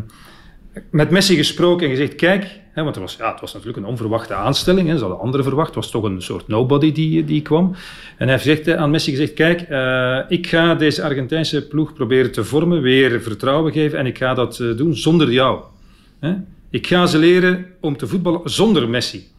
met 0.90 1.10
Messi 1.10 1.36
gesproken 1.36 1.84
en 1.84 1.90
gezegd: 1.90 2.14
Kijk, 2.14 2.60
hè, 2.72 2.82
want 2.82 2.96
er 2.96 3.02
was, 3.02 3.16
ja, 3.16 3.30
het 3.30 3.40
was 3.40 3.52
natuurlijk 3.52 3.78
een 3.78 3.90
onverwachte 3.90 4.34
aanstelling. 4.34 4.88
Hè, 4.88 4.94
ze 4.94 5.00
hadden 5.00 5.20
anderen 5.20 5.44
verwacht. 5.44 5.66
Het 5.66 5.76
was 5.76 5.90
toch 5.90 6.04
een 6.04 6.22
soort 6.22 6.48
nobody 6.48 6.92
die, 6.92 7.24
die 7.24 7.42
kwam. 7.42 7.74
En 8.16 8.28
hij 8.28 8.38
heeft 8.42 8.70
aan 8.70 8.90
Messi 8.90 9.10
gezegd: 9.10 9.32
Kijk, 9.32 9.60
eh, 9.60 10.18
ik 10.28 10.46
ga 10.46 10.74
deze 10.74 11.02
Argentijnse 11.02 11.66
ploeg 11.66 11.92
proberen 11.92 12.32
te 12.32 12.44
vormen, 12.44 12.82
weer 12.82 13.22
vertrouwen 13.22 13.72
geven. 13.72 13.98
En 13.98 14.06
ik 14.06 14.18
ga 14.18 14.34
dat 14.34 14.60
eh, 14.60 14.76
doen 14.76 14.96
zonder 14.96 15.32
jou. 15.32 15.62
Hè? 16.20 16.34
Ik 16.70 16.86
ga 16.86 17.06
ze 17.06 17.18
leren 17.18 17.66
om 17.80 17.96
te 17.96 18.06
voetballen 18.06 18.40
zonder 18.44 18.88
Messi. 18.88 19.30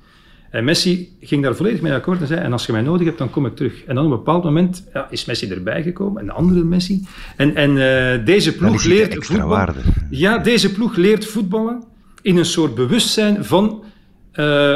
En 0.54 0.64
Messi 0.64 1.18
ging 1.22 1.44
daar 1.44 1.56
volledig 1.56 1.82
mee 1.82 1.94
akkoord 1.94 2.22
en 2.22 2.28
zei: 2.28 2.40
En 2.40 2.52
als 2.52 2.66
je 2.66 2.72
mij 2.72 2.82
nodig 2.82 3.06
hebt, 3.06 3.18
dan 3.18 3.30
kom 3.30 3.46
ik 3.46 3.56
terug. 3.56 3.84
En 3.84 3.96
dan 3.96 4.06
op 4.06 4.12
een 4.12 4.18
bepaald 4.18 4.44
moment 4.44 4.84
ja, 4.94 5.08
is 5.10 5.26
Messi 5.26 5.50
erbij 5.50 5.84
gekomen, 5.84 6.22
een 6.22 6.32
andere 6.32 6.64
Messi. 6.64 7.08
En, 7.38 7.56
en 7.56 7.70
eh, 7.70 8.26
deze 8.26 8.56
ploeg 8.56 8.82
de 8.82 8.90
leert 8.90 9.16
extra 9.16 9.46
waarde. 9.46 9.80
Ja, 10.10 10.38
deze 10.38 10.72
ploeg 10.72 10.96
leert 10.96 11.26
voetballen 11.26 11.84
in 12.22 12.38
een 12.38 12.46
soort 12.46 12.76
bewustzijn 12.76 13.46
van. 13.46 13.84
eh, 14.32 14.76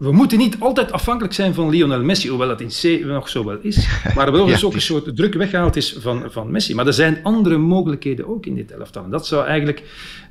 we 0.00 0.12
moeten 0.12 0.38
niet 0.38 0.56
altijd 0.58 0.92
afhankelijk 0.92 1.34
zijn 1.34 1.54
van 1.54 1.70
Lionel 1.70 2.02
Messi, 2.02 2.28
hoewel 2.28 2.48
dat 2.48 2.60
in 2.60 2.68
C 3.00 3.04
nog 3.04 3.28
zo 3.28 3.44
wel 3.44 3.58
is. 3.60 3.88
Maar 4.14 4.32
wel 4.32 4.46
dus 4.46 4.64
ook 4.64 4.74
een 4.74 4.80
soort 4.80 5.16
druk 5.16 5.34
weggehaald 5.34 5.76
is 5.76 5.96
van, 5.98 6.24
van 6.30 6.50
Messi. 6.50 6.74
Maar 6.74 6.86
er 6.86 6.92
zijn 6.92 7.18
andere 7.22 7.56
mogelijkheden 7.56 8.28
ook 8.28 8.46
in 8.46 8.54
dit 8.54 8.70
elftal. 8.70 9.04
En 9.04 9.10
dat 9.10 9.26
zou 9.26 9.46
eigenlijk 9.46 9.82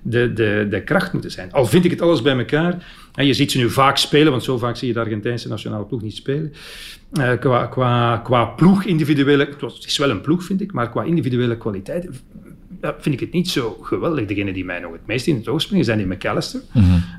de, 0.02 0.34
de, 0.34 0.68
de 0.70 0.84
kracht 0.84 1.14
moeten 1.14 1.32
zijn. 1.32 1.52
Al 1.52 1.66
vind 1.66 1.86
ik 1.86 1.92
het 1.92 2.02
alles 2.02 2.22
bij 2.22 2.38
elkaar. 2.38 2.86
En 3.14 3.26
je 3.26 3.34
ziet 3.34 3.52
ze 3.52 3.58
nu 3.58 3.70
vaak 3.70 3.98
spelen, 3.98 4.32
want 4.32 4.44
zo 4.44 4.58
vaak 4.58 4.76
zie 4.76 4.88
je 4.88 4.94
de 4.94 5.00
Argentijnse 5.00 5.48
nationale 5.48 5.86
ploeg 5.86 6.02
niet 6.02 6.16
spelen. 6.16 6.54
Eh, 7.14 7.32
qua, 7.40 7.66
qua, 7.66 8.18
qua 8.18 8.46
ploeg, 8.46 8.84
individuele... 8.84 9.50
Het 9.60 9.86
is 9.86 9.98
wel 9.98 10.10
een 10.10 10.22
ploeg, 10.22 10.44
vind 10.44 10.62
ik, 10.62 10.72
maar 10.72 10.90
qua 10.90 11.04
individuele 11.04 11.58
kwaliteit 11.58 12.10
ja, 12.82 12.96
vind 13.00 13.16
ik 13.16 13.20
het 13.22 13.32
niet 13.32 13.50
zo 13.50 13.78
geweldig. 13.82 14.26
Degene 14.26 14.54
die 14.54 14.66
mij 14.66 14.80
nog 14.80 14.92
het 14.92 15.08
meest 15.08 15.28
in 15.28 15.36
het 15.36 15.48
oog 15.48 15.62
springen 15.62 15.86
zijn 15.86 15.98
die 15.98 16.08
McAllister. 16.08 16.62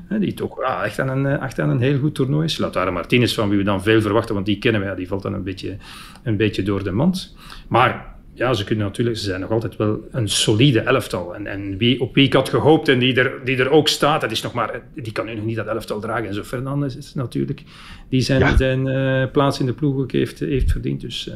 hè, 0.07 0.19
die 0.19 0.33
toch 0.33 0.59
echt, 0.83 0.99
aan 0.99 1.09
een, 1.09 1.25
eh, 1.25 1.43
echt 1.43 1.59
aan 1.59 1.69
een 1.69 1.81
heel 1.81 1.99
goed 1.99 2.15
toernooi 2.15 2.45
is. 2.45 2.57
Lautaro 2.57 2.91
Martinez, 2.91 3.33
van 3.35 3.49
wie 3.49 3.57
we 3.57 3.63
dan 3.63 3.83
veel 3.83 4.01
verwachten, 4.01 4.33
want 4.33 4.45
die 4.45 4.57
kennen 4.57 4.81
we, 4.81 4.87
ja, 4.87 4.95
die 4.95 5.07
valt 5.07 5.21
dan 5.23 5.33
een 5.33 5.43
beetje, 5.43 5.77
een 6.23 6.37
beetje 6.37 6.63
door 6.63 6.83
de 6.83 6.91
mand. 6.91 7.35
Maar 7.67 8.09
ja, 8.33 8.53
ze 8.53 8.63
kunnen 8.63 8.85
natuurlijk, 8.85 9.17
ze 9.17 9.23
zijn 9.23 9.41
nog 9.41 9.51
altijd 9.51 9.75
wel 9.75 9.99
een 10.11 10.29
solide 10.29 10.79
elftal. 10.79 11.35
En, 11.35 11.47
en 11.47 11.77
wie, 11.77 12.01
op 12.01 12.15
wie 12.15 12.25
ik 12.25 12.33
had 12.33 12.49
gehoopt 12.49 12.87
en 12.87 12.99
die 12.99 13.15
er, 13.15 13.45
die 13.45 13.57
er 13.57 13.69
ook 13.69 13.87
staat, 13.87 14.21
dat 14.21 14.31
is 14.31 14.41
nog 14.41 14.53
maar, 14.53 14.81
die 14.95 15.11
kan 15.11 15.25
nu 15.25 15.35
nog 15.35 15.45
niet 15.45 15.55
dat 15.55 15.67
elftal 15.67 15.99
dragen. 15.99 16.27
En 16.27 16.33
zo 16.33 16.43
Fernandes 16.43 16.95
is 16.97 17.13
natuurlijk, 17.13 17.63
die 18.09 18.21
zijn, 18.21 18.39
Ja. 18.39 18.57
zijn 18.57 18.87
eh, 18.87 19.31
plaats 19.31 19.59
in 19.59 19.65
de 19.65 19.73
ploeg 19.73 19.95
ook 20.01 20.11
heeft, 20.11 20.39
heeft 20.39 20.71
verdiend. 20.71 21.01
Dus, 21.01 21.29
eh, 21.29 21.35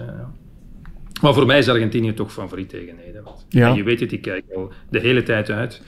maar 1.22 1.34
voor 1.34 1.46
mij 1.46 1.58
is 1.58 1.70
Argentinië 1.70 2.14
toch 2.14 2.34
favoriet 2.34 2.70
tegen 2.70 2.96
Nederland. 3.06 3.46
Ja. 3.50 3.70
En 3.70 3.76
je 3.76 3.84
weet 3.84 4.00
het, 4.00 4.12
ik 4.12 4.22
kijk 4.22 4.44
al 4.56 4.72
de 4.90 5.00
hele 5.00 5.24
tijd 5.24 5.50
uit 5.50 5.82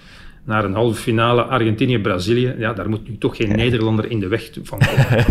naar 0.44 0.64
een 0.64 0.74
halve 0.74 1.02
finale 1.02 1.44
Argentinië-Brazilië. 1.44 2.56
Ja, 2.58 2.74
daar 2.74 2.90
moet 2.90 3.10
nu 3.10 3.18
toch 3.18 3.36
geen 3.36 3.56
Nederlander 3.56 4.12
in 4.12 4.20
de 4.20 4.28
weg 4.28 4.50
van 4.64 4.80
komen. 4.86 5.26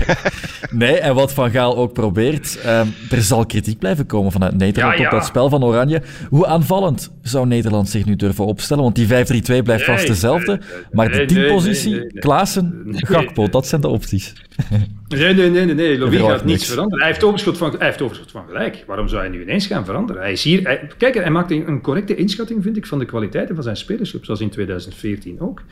Nee, 0.79 0.99
en 0.99 1.15
wat 1.15 1.33
Van 1.33 1.51
Gaal 1.51 1.77
ook 1.77 1.93
probeert, 1.93 2.59
ehm, 2.65 2.87
er 3.11 3.23
zal 3.23 3.47
kritiek 3.47 3.79
blijven 3.79 4.07
komen 4.07 4.33
vanuit 4.33 4.57
Nederland 4.57 4.95
Ja, 4.97 5.01
ja. 5.01 5.05
op 5.09 5.11
dat 5.15 5.25
spel 5.27 5.49
van 5.49 5.65
Oranje. 5.65 6.03
Hoe 6.29 6.47
aanvallend 6.47 7.13
zou 7.23 7.47
Nederland 7.47 7.89
zich 7.89 8.05
nu 8.05 8.17
durven 8.17 8.45
opstellen? 8.47 8.83
Want 8.83 8.95
die 8.95 9.07
5-3-2 9.07 9.63
blijft 9.63 9.85
vast 9.85 10.07
dezelfde. 10.07 10.53
nee, 10.53 10.69
maar 10.93 11.11
de 11.13 11.25
teampositie, 11.25 11.91
nee. 11.95 12.07
Klaassen, 12.13 12.85
Gakpo, 12.91 13.49
dat 13.49 13.67
zijn 13.67 13.81
de 13.81 13.89
opties. 13.89 14.33
Nee, 15.09 15.35
nee, 15.35 15.51
nee, 15.51 15.65
nee, 15.65 15.75
nee. 15.75 15.99
Louis 15.99 16.17
gaat 16.21 16.45
niets 16.45 16.45
niks. 16.45 16.67
veranderen. 16.67 16.99
Hij 17.05 17.09
heeft, 17.13 17.25
overschot 17.25 17.59
van, 17.59 17.75
hij 17.79 17.87
heeft 17.87 18.03
overschot 18.03 18.31
van 18.31 18.45
gelijk. 18.47 18.85
Waarom 18.87 19.09
zou 19.09 19.21
hij 19.21 19.31
nu 19.31 19.43
ineens 19.43 19.67
gaan 19.67 19.85
veranderen? 19.85 20.23
Hij 20.23 20.33
is 20.33 20.43
hier, 20.45 20.63
hij- 20.63 20.91
kijk, 20.99 21.15
hij 21.15 21.31
maakt 21.31 21.51
een, 21.51 21.69
een 21.69 21.81
correcte 21.81 22.15
inschatting, 22.15 22.63
vind 22.63 22.77
ik, 22.77 22.87
van 22.87 22.99
de 22.99 23.05
kwaliteiten 23.05 23.55
van 23.55 23.65
zijn 23.65 23.77
spelerschap, 23.77 24.25
zoals 24.25 24.41
in 24.41 24.51
2014 24.51 25.41
ook. 25.41 25.63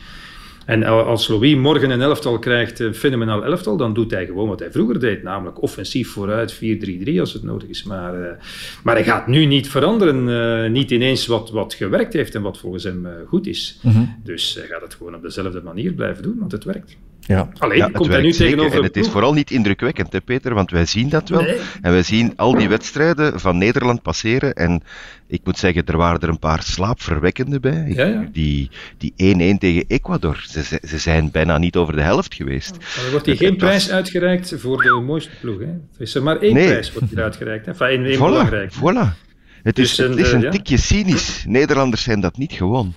En 0.66 0.84
als 0.84 1.28
Louis 1.28 1.56
morgen 1.56 1.90
een 1.90 2.00
elftal 2.00 2.38
krijgt, 2.38 2.78
een 2.78 2.94
fenomenaal 2.94 3.44
elftal, 3.44 3.76
dan 3.76 3.94
doet 3.94 4.10
hij 4.10 4.26
gewoon 4.26 4.48
wat 4.48 4.58
hij 4.58 4.70
vroeger 4.70 5.00
deed, 5.00 5.22
namelijk 5.22 5.62
offensief 5.62 6.10
vooruit 6.10 6.54
4-3-3 6.54 7.20
als 7.20 7.32
het 7.32 7.42
nodig 7.42 7.68
is. 7.68 7.82
Maar, 7.82 8.22
eh, 8.22 8.36
maar 8.82 8.94
hij 8.94 9.04
gaat 9.04 9.26
nu 9.26 9.44
niet 9.44 9.68
veranderen, 9.68 10.28
eh, 10.28 10.70
niet 10.70 10.90
ineens 10.90 11.26
wat, 11.26 11.50
wat 11.50 11.74
gewerkt 11.74 12.12
heeft 12.12 12.34
en 12.34 12.42
wat 12.42 12.58
volgens 12.58 12.84
hem 12.84 13.06
eh, 13.06 13.12
goed 13.26 13.46
is. 13.46 13.80
Dus 14.22 14.54
hij 14.54 14.66
gaat 14.66 14.82
het 14.82 14.94
gewoon 14.94 15.14
op 15.14 15.22
dezelfde 15.22 15.62
manier 15.62 15.92
blijven 15.92 16.22
doen, 16.22 16.36
want 16.38 16.52
het 16.52 16.64
werkt. 16.64 16.96
Ja. 17.26 17.48
Alleen 17.58 17.78
Ja, 17.78 17.86
het 17.86 17.96
komt 17.96 18.08
hij 18.08 18.20
nu 18.22 18.32
zeker. 18.32 18.44
tegenover 18.56 18.78
En 18.78 18.84
het 18.84 18.96
is 18.96 19.08
vooral 19.08 19.32
niet 19.32 19.50
indrukwekkend, 19.50 20.12
hè, 20.12 20.20
Peter, 20.20 20.54
want 20.54 20.70
wij 20.70 20.86
zien 20.86 21.08
dat 21.08 21.28
wel. 21.28 21.42
Nee. 21.42 21.56
En 21.82 21.92
wij 21.92 22.02
zien 22.02 22.32
al 22.36 22.54
die 22.54 22.68
wedstrijden 22.68 23.40
van 23.40 23.58
Nederland 23.58 24.02
passeren. 24.02 24.52
En 24.54 24.82
ik 25.28 25.40
moet 25.44 25.58
zeggen, 25.58 25.86
er 25.86 25.96
waren 25.96 26.20
er 26.20 26.28
een 26.28 26.38
paar 26.38 26.62
slaapverwekkende 26.62 27.60
bij. 27.60 27.92
Ja, 27.94 28.04
ja. 28.06 28.28
Die 28.32 28.70
die 28.98 29.12
1-1 29.16 29.58
tegen 29.58 29.84
Ecuador. 29.88 30.44
Ze, 30.48 30.62
ze- 30.64 30.80
ze 30.88 30.98
zijn 30.98 31.30
bijna 31.30 31.58
niet 31.58 31.76
over 31.76 31.96
de 31.96 32.02
helft 32.02 32.34
geweest. 32.34 32.76
Er 33.04 33.10
wordt 33.10 33.26
hier 33.26 33.36
geen 33.36 33.52
het 33.52 33.60
was- 33.60 33.68
prijs 33.70 33.90
uitgereikt 33.90 34.54
voor 34.56 34.82
de 34.82 35.00
mooiste 35.06 35.30
ploeg. 35.40 35.58
Hè? 35.58 35.64
Er 35.64 35.80
is 35.98 36.14
er 36.14 36.22
maar 36.22 36.36
één 36.36 36.54
Nee. 36.54 36.66
prijs 36.66 36.92
wordt 36.92 37.10
hier 37.10 37.22
uitgereikt. 37.22 37.66
Hè? 37.66 37.70
Enfin, 37.72 37.86
één, 37.86 38.04
één 38.04 38.16
Voilà, 38.16 38.18
belangrijk. 38.20 38.72
voilà. 38.74 39.22
Het 39.62 39.78
is, 39.78 39.94
Dus 39.94 39.98
een, 39.98 40.10
het 40.10 40.20
is 40.20 40.32
eh, 40.32 40.40
een 40.42 40.50
tikje 40.50 40.76
cynisch. 40.76 41.44
Nederlanders 41.48 42.02
zijn 42.02 42.20
dat 42.20 42.36
niet 42.36 42.52
gewoon. 42.52 42.94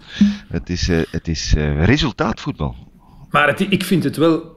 Het 0.48 0.70
is, 0.70 0.90
eh, 0.90 0.98
het 1.12 1.28
is 1.28 1.54
eh, 1.58 1.86
resultaatvoetbal. 1.86 2.76
Maar 3.30 3.62
ik 3.62 3.84
vind 3.84 4.04
het 4.04 4.18
wel 4.18 4.56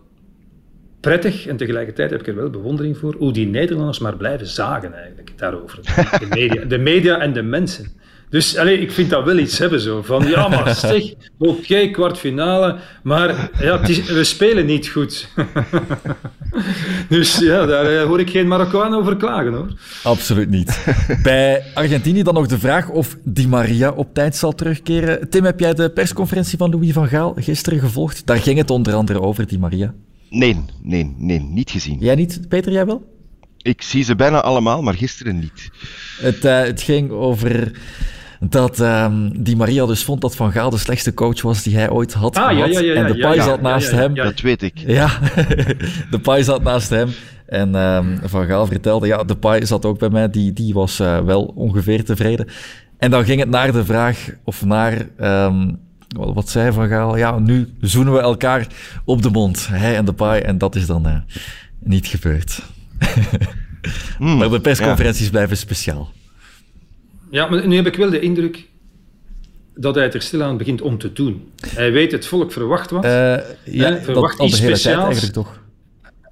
prettig 1.00 1.46
en 1.46 1.56
tegelijkertijd 1.56 2.10
heb 2.10 2.20
ik 2.20 2.26
er 2.26 2.34
wel 2.34 2.50
bewondering 2.50 2.96
voor 2.96 3.14
hoe 3.14 3.32
die 3.32 3.46
Nederlanders 3.46 3.98
maar 3.98 4.16
blijven 4.16 4.46
zagen 4.46 4.94
eigenlijk 4.94 5.32
daarover. 5.36 5.80
De 6.18 6.26
media, 6.28 6.64
de 6.64 6.78
media 6.78 7.18
en 7.18 7.32
de 7.32 7.42
mensen. 7.42 7.86
Dus 8.30 8.56
allee, 8.56 8.78
ik 8.78 8.92
vind 8.92 9.10
dat 9.10 9.24
wel 9.24 9.38
iets 9.38 9.58
hebben 9.58 9.80
zo. 9.80 10.02
Van 10.02 10.28
ja, 10.28 10.48
maar 10.48 10.74
zeg, 10.90 11.14
oké, 11.38 11.88
kwartfinale, 11.88 12.76
maar 13.02 13.50
ja, 13.60 13.80
het 13.80 13.88
is, 13.88 14.04
we 14.10 14.24
spelen 14.24 14.66
niet 14.66 14.88
goed. 14.88 15.28
dus 17.08 17.38
ja, 17.38 17.66
daar 17.66 17.86
eh, 17.86 18.04
hoor 18.04 18.20
ik 18.20 18.30
geen 18.30 18.48
Marokkaan 18.48 18.94
over 18.94 19.16
klagen 19.16 19.52
hoor. 19.52 19.72
Absoluut 20.02 20.50
niet. 20.50 20.84
Bij 21.22 21.62
Argentinië 21.74 22.22
dan 22.22 22.34
nog 22.34 22.46
de 22.46 22.58
vraag 22.58 22.88
of 22.88 23.16
Di 23.24 23.48
Maria 23.48 23.90
op 23.90 24.14
tijd 24.14 24.36
zal 24.36 24.52
terugkeren. 24.52 25.30
Tim, 25.30 25.44
heb 25.44 25.60
jij 25.60 25.74
de 25.74 25.90
persconferentie 25.90 26.58
van 26.58 26.70
Louis 26.70 26.92
van 26.92 27.08
Gaal 27.08 27.34
gisteren 27.36 27.78
gevolgd? 27.78 28.26
Daar 28.26 28.38
ging 28.38 28.58
het 28.58 28.70
onder 28.70 28.94
andere 28.94 29.20
over, 29.20 29.46
Di 29.46 29.58
Maria. 29.58 29.94
Nee, 30.28 30.64
nee, 30.82 31.14
nee, 31.18 31.40
niet 31.40 31.70
gezien. 31.70 31.98
Jij 31.98 32.14
niet, 32.14 32.40
Peter, 32.48 32.72
jij 32.72 32.86
wel? 32.86 33.18
Ik 33.62 33.82
zie 33.82 34.04
ze 34.04 34.16
bijna 34.16 34.40
allemaal, 34.40 34.82
maar 34.82 34.94
gisteren 34.94 35.38
niet. 35.38 35.70
Het, 36.20 36.44
eh, 36.44 36.60
het 36.60 36.82
ging 36.82 37.10
over 37.10 37.72
dat 38.40 38.80
ehm 38.80 39.30
Di 39.42 39.56
Maria 39.56 39.86
dus 39.86 40.04
vond 40.04 40.20
dat 40.20 40.36
Van 40.36 40.52
Gaal 40.52 40.70
de 40.70 40.78
slechtste 40.78 41.14
coach 41.14 41.42
was 41.42 41.62
die 41.62 41.76
hij 41.76 41.90
ooit 41.90 42.12
had 42.12 42.36
Ah, 42.36 42.48
gehad. 42.48 42.72
ja, 42.72 42.80
ja, 42.80 42.94
en 42.94 43.12
de 43.12 43.18
ja, 43.18 43.34
zat 43.34 43.56
ja, 43.56 43.62
naast 43.62 43.90
ja, 43.90 43.96
ja, 43.96 44.02
hem. 44.02 44.14
ja. 44.14 44.24
Dat 44.24 44.40
weet 44.40 44.62
ik. 44.62 44.78
Ja, 44.78 45.10
de 46.10 46.18
Pai 46.22 46.44
zat 46.44 46.62
naast 46.62 46.88
hem. 46.90 47.08
En 47.46 47.74
ehm, 47.74 48.06
Van 48.24 48.46
Gaal 48.46 48.66
vertelde, 48.66 49.06
ja, 49.06 49.24
de 49.24 49.36
Pai 49.36 49.66
zat 49.66 49.84
ook 49.84 49.98
bij 49.98 50.08
mij, 50.08 50.30
die, 50.30 50.52
die 50.52 50.74
was 50.74 51.00
eh, 51.00 51.18
wel 51.18 51.42
ongeveer 51.54 52.04
tevreden. 52.04 52.46
En 52.98 53.10
dan 53.10 53.24
ging 53.24 53.40
het 53.40 53.48
naar 53.50 53.72
de 53.72 53.84
vraag, 53.84 54.28
of 54.44 54.64
naar, 54.64 55.06
ehm, 55.18 55.70
wat, 56.16 56.34
wat 56.34 56.48
zei 56.48 56.72
Van 56.72 56.88
Gaal? 56.88 57.16
Ja, 57.16 57.38
nu 57.38 57.68
zoenen 57.80 58.12
we 58.12 58.18
elkaar 58.20 58.66
op 59.04 59.22
de 59.22 59.30
mond, 59.30 59.68
hij 59.70 59.96
en 59.96 60.04
de 60.04 60.12
Pai. 60.12 60.40
En 60.40 60.58
dat 60.58 60.74
is 60.74 60.86
dan 60.86 61.06
eh, 61.06 61.16
niet 61.78 62.06
gebeurd. 62.06 62.62
Hmm, 64.18 64.36
Maar 64.36 64.50
de 64.50 64.60
persconferenties 64.60 65.30
blijven 65.30 65.56
speciaal. 65.56 66.10
Ja, 67.30 67.48
maar 67.48 67.66
nu 67.66 67.76
heb 67.76 67.86
ik 67.86 67.96
wel 67.96 68.10
de 68.10 68.20
indruk 68.20 68.68
dat 69.74 69.94
hij 69.94 70.04
het 70.04 70.14
er 70.14 70.22
stilaan 70.22 70.56
begint 70.56 70.82
om 70.82 70.98
te 70.98 71.12
doen. 71.12 71.50
Hij 71.66 71.92
weet, 71.92 72.12
het 72.12 72.26
volk 72.26 72.52
verwacht 72.52 72.90
wat. 72.90 73.04
Eh, 73.04 73.10
ja, 73.64 73.96
verwacht 74.00 74.38
dat 74.38 74.46
de 74.46 74.52
iets 74.52 74.60
tijd 74.60 74.76
speciaals. 74.78 75.04
eigenlijk 75.04 75.32
toch. 75.34 75.58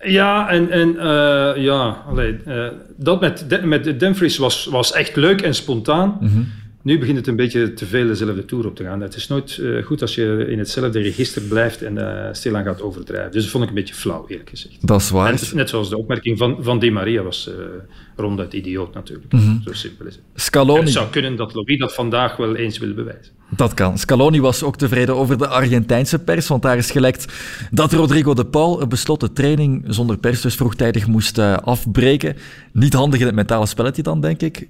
Ja, 0.04 0.48
en, 0.50 0.70
en 0.70 0.98
eh, 0.98 1.62
ja, 1.62 2.04
allee, 2.08 2.36
eh, 2.44 2.66
dat 2.96 3.20
met, 3.20 3.44
De- 3.48 3.66
met 3.66 4.00
Dumfries 4.00 4.36
was, 4.36 4.64
was 4.66 4.92
echt 4.92 5.16
leuk 5.16 5.40
en 5.42 5.54
spontaan. 5.54 6.16
Mhm. 6.20 6.40
Nu 6.88 6.98
begint 6.98 7.16
het 7.16 7.26
een 7.26 7.36
beetje 7.36 7.72
te 7.72 7.86
veel 7.86 8.06
dezelfde 8.06 8.44
toer 8.44 8.66
op 8.66 8.76
te 8.76 8.84
gaan. 8.84 9.00
Het 9.00 9.14
is 9.14 9.28
nooit 9.28 9.56
uh, 9.56 9.84
goed 9.84 10.02
als 10.02 10.14
je 10.14 10.46
in 10.48 10.58
hetzelfde 10.58 11.00
register 11.00 11.42
blijft 11.42 11.82
en 11.82 11.94
uh, 11.94 12.28
stilaan 12.32 12.64
gaat 12.64 12.82
overdrijven. 12.82 13.32
Dus 13.32 13.42
dat 13.42 13.50
vond 13.50 13.62
ik 13.62 13.68
een 13.68 13.74
beetje 13.74 13.94
flauw, 13.94 14.24
eerlijk 14.28 14.48
gezegd. 14.48 14.86
Dat 14.86 15.00
is 15.00 15.10
waar. 15.10 15.32
En, 15.32 15.38
net 15.52 15.68
zoals 15.68 15.88
de 15.88 15.98
opmerking 15.98 16.38
van, 16.38 16.56
van 16.60 16.78
Di 16.78 16.90
Maria 16.90 17.22
was 17.22 17.48
uh, 17.48 17.54
ronduit 18.16 18.52
idioot 18.52 18.94
natuurlijk. 18.94 19.32
Mm 19.32 19.40
-hmm. 19.40 19.62
Zo 19.64 19.72
simpel 19.72 20.06
is 20.06 20.14
het. 20.14 20.24
Scaloni... 20.34 20.80
het 20.80 20.90
zou 20.90 21.08
kunnen 21.10 21.36
dat 21.36 21.54
Louis 21.54 21.78
dat 21.78 21.94
vandaag 21.94 22.36
wel 22.36 22.56
eens 22.56 22.78
wil 22.78 22.94
bewijzen. 22.94 23.32
Dat 23.50 23.74
kan. 23.74 23.98
Scaloni 23.98 24.40
was 24.40 24.62
ook 24.62 24.76
tevreden 24.76 25.14
over 25.14 25.38
de 25.38 25.48
Argentijnse 25.48 26.18
pers, 26.18 26.48
want 26.48 26.62
daar 26.62 26.76
is 26.76 26.90
gelekt 26.90 27.32
dat 27.70 27.92
Rodrigo 27.92 28.34
de 28.34 28.46
Paul 28.46 28.82
een 28.82 28.88
besloten 28.88 29.32
training 29.32 29.84
zonder 29.86 30.18
pers 30.18 30.40
dus 30.40 30.54
vroegtijdig 30.54 31.06
moest 31.06 31.38
afbreken. 31.38 32.36
Niet 32.72 32.92
handig 32.92 33.20
in 33.20 33.26
het 33.26 33.34
mentale 33.34 33.66
spelletje 33.66 34.02
dan, 34.02 34.20
denk 34.20 34.40
ik. 34.40 34.68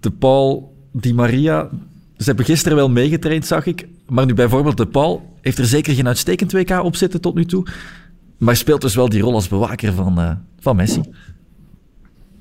De 0.00 0.10
Paul, 0.10 0.75
Di 1.00 1.14
Maria, 1.14 1.68
ze 2.16 2.24
hebben 2.24 2.44
gisteren 2.44 2.76
wel 2.76 2.90
meegetraind, 2.90 3.46
zag 3.46 3.66
ik. 3.66 3.86
Maar 4.08 4.26
nu 4.26 4.34
bijvoorbeeld 4.34 4.76
de 4.76 4.86
Paul 4.86 5.36
heeft 5.40 5.58
er 5.58 5.66
zeker 5.66 5.94
geen 5.94 6.06
uitstekend 6.06 6.52
WK 6.52 6.70
op 6.70 6.96
zitten 6.96 7.20
tot 7.20 7.34
nu 7.34 7.44
toe. 7.44 7.66
Maar 8.38 8.56
speelt 8.56 8.80
dus 8.80 8.94
wel 8.94 9.08
die 9.08 9.22
rol 9.22 9.34
als 9.34 9.48
bewaker 9.48 9.92
van, 9.92 10.20
uh, 10.20 10.30
van 10.60 10.76
Messi. 10.76 11.00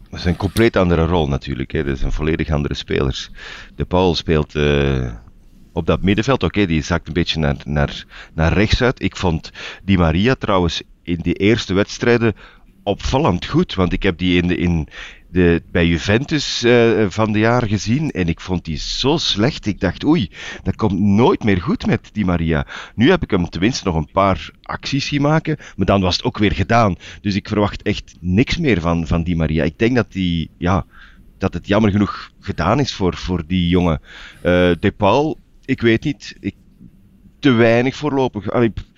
Dat 0.10 0.20
is 0.20 0.26
een 0.26 0.36
compleet 0.36 0.76
andere 0.76 1.06
rol 1.06 1.28
natuurlijk. 1.28 1.72
Hè. 1.72 1.84
Dat 1.84 2.02
een 2.02 2.12
volledig 2.12 2.50
andere 2.50 2.74
speler. 2.74 3.30
De 3.76 3.86
Paul 3.86 4.16
speelt... 4.16 4.56
Uh 4.56 5.12
op 5.72 5.86
dat 5.86 6.02
middenveld, 6.02 6.44
oké, 6.44 6.66
die 6.66 6.84
zakt 6.84 7.08
een 7.08 7.14
beetje 7.14 7.40
naar, 7.40 7.56
naar, 7.66 8.06
naar 8.34 8.54
rechts 8.54 8.82
uit. 8.82 9.02
Ik 9.02 9.16
vond 9.16 9.52
die 9.84 9.98
Maria 9.98 10.36
trouwens 10.36 10.82
in 11.04 11.20
die 11.22 11.34
eerste 11.34 11.74
wedstrijden 11.74 12.34
opvallend 12.84 13.46
goed, 13.46 13.74
want 13.74 13.94
ik 13.94 14.04
heb 14.04 14.18
die 14.18 14.42
in 14.42 14.48
de, 14.48 14.58
in 14.58 14.88
de, 15.36 15.64
bij 15.72 15.88
Juventus 15.88 16.64
uh, 16.64 17.06
van 17.10 17.32
de 17.32 17.40
jaar 17.40 17.68
gezien 17.68 18.12
en 18.12 18.28
ik 18.28 18.40
vond 18.40 18.66
die 18.66 18.78
zo 18.78 19.18
slecht. 19.18 19.66
Ik 19.66 19.80
dacht, 19.80 20.06
oei, 20.06 20.30
dat 20.64 20.76
komt 20.76 21.00
nooit 21.00 21.44
meer 21.44 21.62
goed 21.62 21.86
met 21.86 22.10
die 22.14 22.26
Maria. 22.26 22.68
Nu 22.96 23.10
heb 23.10 23.24
ik 23.24 23.32
hem 23.32 23.50
tenminste 23.50 23.86
nog 23.86 23.96
een 23.96 24.12
paar 24.12 24.50
acties 24.62 25.06
zien 25.06 25.22
maken, 25.22 25.58
maar 25.76 25.86
dan 25.86 26.02
was 26.02 26.16
het 26.16 26.26
ook 26.26 26.38
weer 26.38 26.54
gedaan. 26.54 26.96
Dus 27.22 27.36
ik 27.36 27.48
verwacht 27.48 27.82
echt 27.82 28.16
niks 28.20 28.58
meer 28.58 28.82
van, 28.82 29.08
van 29.08 29.24
die 29.24 29.36
Maria. 29.36 29.64
Ik 29.64 29.80
denk 29.80 29.96
dat 29.96 30.12
die, 30.12 30.50
ja, 30.58 30.86
dat 31.38 31.54
het 31.54 31.68
jammer 31.68 31.92
genoeg 31.92 32.32
gedaan 32.40 32.80
is 32.80 32.94
voor, 32.94 33.16
voor 33.16 33.44
die 33.48 33.68
jongen. 33.68 34.02
Uh, 34.38 34.42
De 34.80 34.94
Paul 34.98 35.38
ik 35.66 35.82
weet 35.82 36.04
niet. 36.04 36.36
Ik, 36.40 36.56
te 37.40 37.52
weinig 37.52 37.96
voorlopig. 37.96 38.50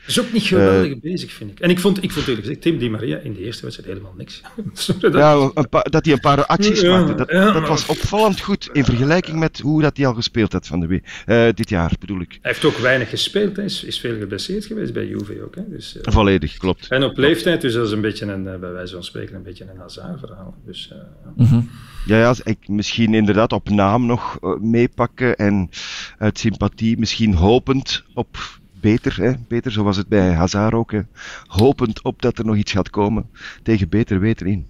Is 0.08 0.20
ook 0.20 0.32
niet 0.32 0.44
geweldig 0.44 0.92
uh, 0.92 1.00
bezig, 1.02 1.32
vind 1.32 1.52
ik. 1.52 1.60
En 1.60 1.70
ik 1.70 1.80
vond, 1.80 2.04
ik 2.04 2.12
vond 2.12 2.28
eerlijk 2.28 2.46
gezegd, 2.46 2.62
Tim 2.62 2.78
Di 2.78 2.90
Maria 2.90 3.18
in 3.18 3.34
de 3.34 3.44
eerste 3.44 3.62
wedstrijd 3.62 3.90
helemaal 3.90 4.14
niks. 4.18 4.42
Sorry, 4.74 5.10
dat... 5.10 5.14
Ja, 5.14 5.52
dat 5.84 6.06
hij 6.06 6.14
een 6.14 6.20
paar 6.20 6.46
acties 6.46 6.82
ja, 6.82 6.98
maakte. 6.98 7.16
Dat, 7.16 7.32
ja, 7.32 7.52
dat 7.52 7.68
was 7.68 7.86
opvallend 7.86 8.42
goed 8.42 8.70
in 8.72 8.86
vergelijking 8.86 9.40
met 9.40 9.60
hoe 9.60 9.82
dat 9.82 9.98
hij 9.98 10.06
al 10.06 10.14
gespeeld 10.14 10.52
had 10.52 10.68
van 10.68 10.80
de 10.80 11.02
uh, 11.26 11.48
dit 11.54 11.70
jaar, 11.70 11.92
bedoel 12.00 12.22
ik. 12.22 12.30
Hij 12.30 12.52
heeft 12.52 12.66
ook 12.66 12.78
weinig 12.78 13.10
gespeeld. 13.10 13.56
Hij 13.56 13.66
is, 13.66 13.84
is 13.84 14.00
veel 14.00 14.18
geblesseerd 14.18 14.66
geweest 14.66 14.94
bij 14.94 15.08
Juve 15.08 15.44
ook. 15.44 15.56
Hè. 15.56 15.62
Dus, 15.70 15.96
uh, 15.96 16.02
Volledig, 16.14 16.58
klopt. 16.58 16.88
En 16.88 17.04
op 17.04 17.18
leeftijd, 17.18 17.62
dus 17.62 17.74
dat 17.74 17.86
is 17.86 17.92
een 17.92 18.02
beetje 18.02 18.26
een, 18.26 18.44
bij 18.44 18.72
wijze 18.72 18.94
van 18.94 19.04
spreken, 19.04 19.36
een 19.36 19.44
beetje 19.44 19.66
een 19.70 19.80
Hazard-verhaal. 19.80 20.56
Dus, 20.66 20.92
mm 21.36 21.46
-hmm. 21.46 21.70
Ja, 22.06 22.18
ja, 22.18 22.36
ik 22.44 22.68
misschien 22.68 23.14
inderdaad 23.14 23.52
op 23.52 23.70
naam 23.70 24.06
nog 24.06 24.40
meepakken 24.62 25.36
en 25.36 25.70
uit 26.18 26.40
sympathie 26.40 26.98
misschien 27.00 27.34
hopend 27.34 28.04
op 28.14 28.38
beter, 28.80 29.18
hè? 29.22 29.32
beter, 29.48 29.72
zo 29.72 29.84
was 29.84 29.98
het 29.98 30.08
bij 30.08 30.34
Hazard 30.34 30.74
ook, 30.74 30.92
hè? 30.92 31.02
hopend 31.46 32.04
op 32.04 32.22
dat 32.22 32.38
er 32.38 32.46
nog 32.46 32.56
iets 32.56 32.72
gaat 32.72 32.90
komen 32.90 33.30
tegen 33.64 33.90
beter 33.90 34.20
weten 34.20 34.48
in. 34.48 34.68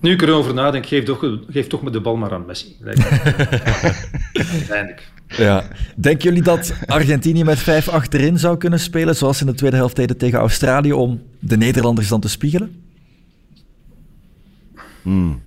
Nu 0.00 0.12
ik 0.12 0.22
erover 0.22 0.54
nadenk, 0.54 0.86
geef 0.86 1.04
toch, 1.04 1.38
geef 1.50 1.66
toch 1.66 1.82
met 1.82 1.92
de 1.92 2.00
bal 2.00 2.16
maar 2.16 2.32
aan 2.32 2.46
Messi. 2.46 2.76
Eindelijk. 4.70 5.10
Ja. 5.26 5.64
Denken 5.96 6.24
jullie 6.28 6.42
dat 6.42 6.74
Argentinië 6.86 7.44
met 7.44 7.58
vijf 7.58 7.88
achterin 7.88 8.38
zou 8.38 8.56
kunnen 8.56 8.80
spelen, 8.80 9.16
zoals 9.16 9.40
in 9.40 9.46
de 9.46 9.54
tweede 9.54 9.76
helft 9.76 9.96
deden 9.96 10.16
tegen 10.16 10.38
Australië, 10.38 10.92
om 10.92 11.22
de 11.38 11.56
Nederlanders 11.56 12.08
dan 12.08 12.20
te 12.20 12.28
spiegelen? 12.28 12.82
Hmm. 15.02 15.44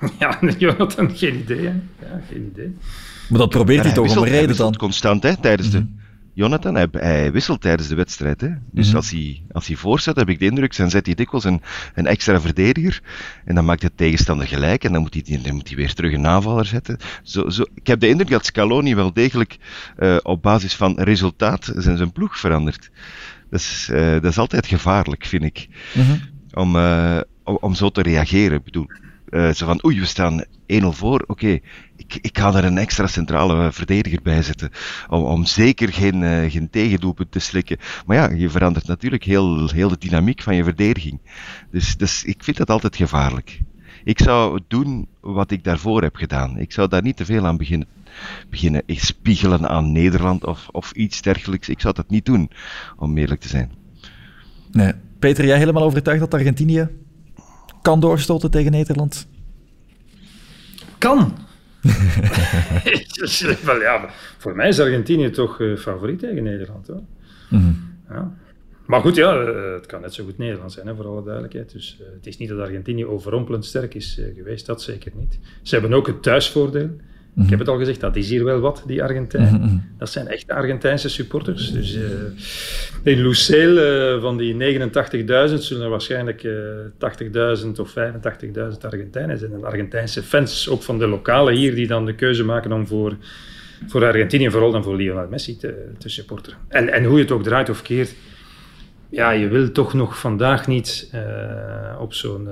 Ja, 0.18 0.38
Jonathan, 0.58 1.16
geen 1.16 1.34
idee. 1.34 1.66
Hè? 1.66 1.72
Ja, 2.00 2.20
geen 2.30 2.50
idee. 2.52 2.76
Maar 3.28 3.38
dat 3.38 3.48
probeert 3.48 3.82
hij, 3.82 3.92
hij 3.92 4.02
toch 4.02 4.16
om 4.16 4.22
een 4.22 4.28
reden 4.28 4.56
dan. 4.56 4.76
constant 4.76 5.22
hè, 5.22 5.36
tijdens 5.36 5.70
de 5.70 5.78
mhm. 5.78 5.88
Jonathan, 6.34 6.74
hij, 6.74 6.88
hij, 6.90 7.32
wisselt 7.32 7.60
tijdens 7.60 7.88
de 7.88 7.94
wedstrijd. 7.94 8.40
Hè? 8.40 8.48
Dus 8.70 8.88
mm 8.88 8.96
als, 8.96 9.10
hij, 9.10 9.42
als 9.52 9.66
hij 9.66 9.76
voorzet, 9.76 10.16
heb 10.16 10.28
ik 10.28 10.38
de 10.38 10.44
indruk, 10.44 10.76
dan 10.76 10.90
zet 10.90 11.06
hij 11.06 11.14
dikwijls 11.14 11.44
een, 11.44 11.62
een 11.94 12.06
extra 12.06 12.40
verdediger. 12.40 13.02
En 13.44 13.54
dan 13.54 13.64
maakt 13.64 13.80
de 13.80 13.94
tegenstander 13.94 14.46
gelijk. 14.46 14.84
En 14.84 14.92
dan 14.92 15.00
moet 15.00 15.14
hij, 15.14 15.40
dan 15.42 15.54
moet 15.54 15.68
hij 15.68 15.76
weer 15.76 15.94
terug 15.94 16.12
een 16.12 16.26
aanvaller 16.26 16.66
zetten. 16.66 16.98
Zo, 17.22 17.48
zo, 17.48 17.64
ik 17.74 17.86
heb 17.86 18.00
de 18.00 18.08
indruk 18.08 18.30
dat 18.30 18.44
Scaloni 18.44 18.94
wel 18.94 19.12
degelijk 19.12 19.56
uh, 19.98 20.16
op 20.22 20.42
basis 20.42 20.74
van 20.74 21.00
resultaat 21.00 21.72
zijn, 21.76 21.96
zijn 21.96 22.12
ploeg 22.12 22.38
verandert. 22.38 22.90
Dat 23.50 23.60
is, 23.60 23.88
uh, 23.92 24.12
dat 24.12 24.24
is 24.24 24.38
altijd 24.38 24.66
gevaarlijk, 24.66 25.24
vind 25.24 25.44
ik. 25.44 25.68
Mm 25.94 26.02
-hmm. 26.02 26.20
om, 26.52 26.76
uh, 26.76 27.20
om, 27.44 27.58
om, 27.60 27.74
zo 27.74 27.88
te 27.90 28.02
reageren. 28.02 28.58
Ik 28.58 28.64
bedoel, 28.64 28.86
zo 29.34 29.66
van, 29.66 29.84
oei, 29.84 30.00
we 30.00 30.06
staan 30.06 30.44
1-0 30.44 30.44
voor, 30.88 31.24
oké. 31.26 31.58
Ik, 31.96 32.18
ik 32.20 32.38
ga 32.38 32.54
er 32.54 32.64
een 32.64 32.78
extra 32.78 33.06
centrale 33.06 33.72
verdediger 33.72 34.22
bij 34.22 34.42
zetten. 34.42 34.70
Om, 35.08 35.22
om 35.22 35.44
zeker 35.44 35.92
geen, 35.92 36.22
uh, 36.22 36.50
geen 36.50 36.70
tegendoelpunt 36.70 37.32
te 37.32 37.38
slikken. 37.38 37.78
Maar 38.06 38.16
ja, 38.16 38.30
je 38.36 38.50
verandert 38.50 38.86
natuurlijk 38.86 39.24
heel, 39.24 39.68
heel 39.68 39.88
de 39.88 39.98
dynamiek 39.98 40.42
van 40.42 40.56
je 40.56 40.64
verdediging. 40.64 41.20
Dus, 41.70 41.96
dus 41.96 42.24
ik 42.24 42.44
vind 42.44 42.56
dat 42.56 42.70
altijd 42.70 42.96
gevaarlijk. 42.96 43.60
Ik 44.04 44.18
zou 44.18 44.60
doen 44.68 45.08
wat 45.20 45.50
ik 45.50 45.64
daarvoor 45.64 46.02
heb 46.02 46.16
gedaan. 46.16 46.58
Ik 46.58 46.72
zou 46.72 46.88
daar 46.88 47.02
niet 47.02 47.16
te 47.16 47.24
veel 47.24 47.46
aan 47.46 47.56
beginnen, 47.56 47.88
beginnen 48.50 48.82
spiegelen 48.86 49.68
aan 49.68 49.92
Nederland 49.92 50.44
of, 50.44 50.68
of 50.72 50.92
iets 50.92 51.22
dergelijks. 51.22 51.68
Ik 51.68 51.80
zou 51.80 51.94
dat 51.94 52.10
niet 52.10 52.24
doen, 52.24 52.50
om 52.96 53.18
eerlijk 53.18 53.40
te 53.40 53.48
zijn. 53.48 53.72
Nee. 54.72 54.92
Peter, 55.18 55.46
jij 55.46 55.58
helemaal 55.58 55.82
overtuigd 55.82 56.20
dat 56.20 56.34
Argentinië 56.34 56.88
kan 57.84 58.00
doorstoten 58.00 58.50
tegen 58.50 58.70
Nederland? 58.70 59.26
Kan. 60.98 61.36
wel, 63.64 63.80
ja, 63.80 64.10
voor 64.38 64.56
mij 64.56 64.68
is 64.68 64.80
Argentinië 64.80 65.30
toch 65.30 65.60
uh, 65.60 65.76
favoriet 65.76 66.18
tegen 66.18 66.42
Nederland. 66.42 66.86
Hoor. 66.86 67.02
Mm 67.50 67.60
-hmm. 67.60 67.96
ja. 68.08 68.36
Maar 68.86 69.00
goed, 69.00 69.16
ja, 69.16 69.42
uh, 69.42 69.72
het 69.72 69.86
kan 69.86 70.00
net 70.00 70.14
zo 70.14 70.24
goed 70.24 70.38
Nederland 70.38 70.72
zijn, 70.72 70.86
hè, 70.86 70.94
voor 70.94 71.06
alle 71.06 71.22
duidelijkheid. 71.22 71.72
Dus 71.72 71.98
uh, 72.00 72.06
het 72.14 72.26
is 72.26 72.36
niet 72.36 72.48
dat 72.48 72.58
Argentinië 72.58 73.06
overrompelend 73.06 73.64
sterk 73.64 73.94
is 73.94 74.20
geweest, 74.34 74.66
dat 74.66 74.82
zeker 74.82 75.12
niet. 75.14 75.38
Ze 75.62 75.74
hebben 75.74 75.92
ook 75.92 76.06
het 76.06 76.22
thuisvoordeel. 76.22 76.90
Ik 77.36 77.40
heb 77.40 77.50
mhm. 77.50 77.58
het 77.58 77.68
al 77.68 77.78
gezegd, 77.78 78.00
dat 78.00 78.16
is 78.16 78.28
hier 78.28 78.44
wel 78.44 78.60
wat, 78.60 78.82
die 78.86 79.02
Argentijnen. 79.02 79.60
Mhm, 79.60 79.64
mhm. 79.64 79.78
Dat 79.98 80.10
zijn 80.10 80.28
echte 80.28 80.54
Argentijnse 80.54 81.08
supporters. 81.08 81.72
Dus 81.72 81.94
uh, 81.94 82.02
in 83.02 83.22
Lucelle, 83.22 84.14
uh, 84.14 84.22
van 84.22 84.36
die 84.36 84.54
89.000, 84.54 85.54
zullen 85.54 85.82
er 85.82 85.88
waarschijnlijk 85.88 86.42
uh, 86.42 86.52
80.000 87.64 87.70
of 87.76 87.94
85.000 87.98 88.78
Argentijnen 88.80 89.38
zijn. 89.38 89.52
En 89.52 89.64
Argentijnse 89.64 90.22
fans, 90.22 90.68
ook 90.68 90.82
van 90.82 90.98
de 90.98 91.06
lokale 91.06 91.52
hier, 91.52 91.74
die 91.74 91.86
dan 91.86 92.06
de 92.06 92.14
keuze 92.14 92.44
maken 92.44 92.72
om 92.72 92.86
voor, 92.86 93.16
voor 93.86 94.04
Argentinië, 94.04 94.50
vooral 94.50 94.72
dan 94.72 94.82
voor 94.82 94.96
Lionel 94.96 95.28
Messi, 95.28 95.56
te, 95.56 95.92
te 95.98 96.08
supporteren. 96.08 96.58
En, 96.68 96.92
en 96.92 97.04
hoe 97.04 97.16
je 97.16 97.22
het 97.22 97.32
ook 97.32 97.42
draait 97.42 97.68
of 97.68 97.82
keert, 97.82 98.14
ja, 99.08 99.30
je 99.30 99.48
wil 99.48 99.72
toch 99.72 99.94
nog 99.94 100.18
vandaag 100.18 100.66
niet 100.66 101.10
op 101.98 102.14
zo'n, 102.14 102.48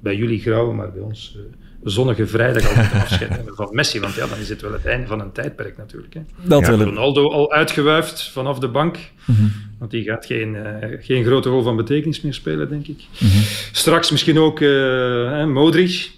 bij 0.00 0.16
jullie 0.16 0.40
grauw, 0.40 0.72
maar 0.72 0.92
bij 0.92 1.02
ons 1.02 1.38
zonnige 1.84 2.26
vrijdag 2.26 2.68
al 2.68 2.76
moeten 2.76 3.00
afscheid 3.00 3.30
nemen 3.30 3.54
van 3.60 3.68
Messi. 3.70 4.00
Want 4.00 4.14
ja, 4.14 4.26
dan 4.26 4.38
is 4.38 4.48
het 4.48 4.60
wel 4.60 4.72
het 4.72 4.86
einde 4.86 5.06
van 5.06 5.20
een 5.20 5.32
tijdperk 5.32 5.76
natuurlijk. 5.76 6.14
Hè. 6.14 6.20
Dat 6.42 6.66
ja, 6.66 6.70
Ronaldo 6.70 7.30
al 7.30 7.52
uitgewuifd 7.52 8.30
vanaf 8.30 8.58
de 8.58 8.68
bank. 8.68 8.98
Mm 9.24 9.34
-hmm. 9.34 9.52
Want 9.78 9.90
die 9.90 10.04
gaat 10.04 10.26
geen, 10.26 10.54
uh, 10.54 10.98
geen 11.00 11.24
grote 11.24 11.48
rol 11.48 11.62
van 11.62 11.76
betekenis 11.76 12.20
meer 12.20 12.34
spelen, 12.34 12.68
denk 12.68 12.86
ik. 12.86 13.04
Mm 13.18 13.28
-hmm. 13.28 13.42
Straks 13.72 14.10
misschien 14.10 14.38
ook 14.38 14.60
uh, 14.60 15.44
Modric 15.44 16.10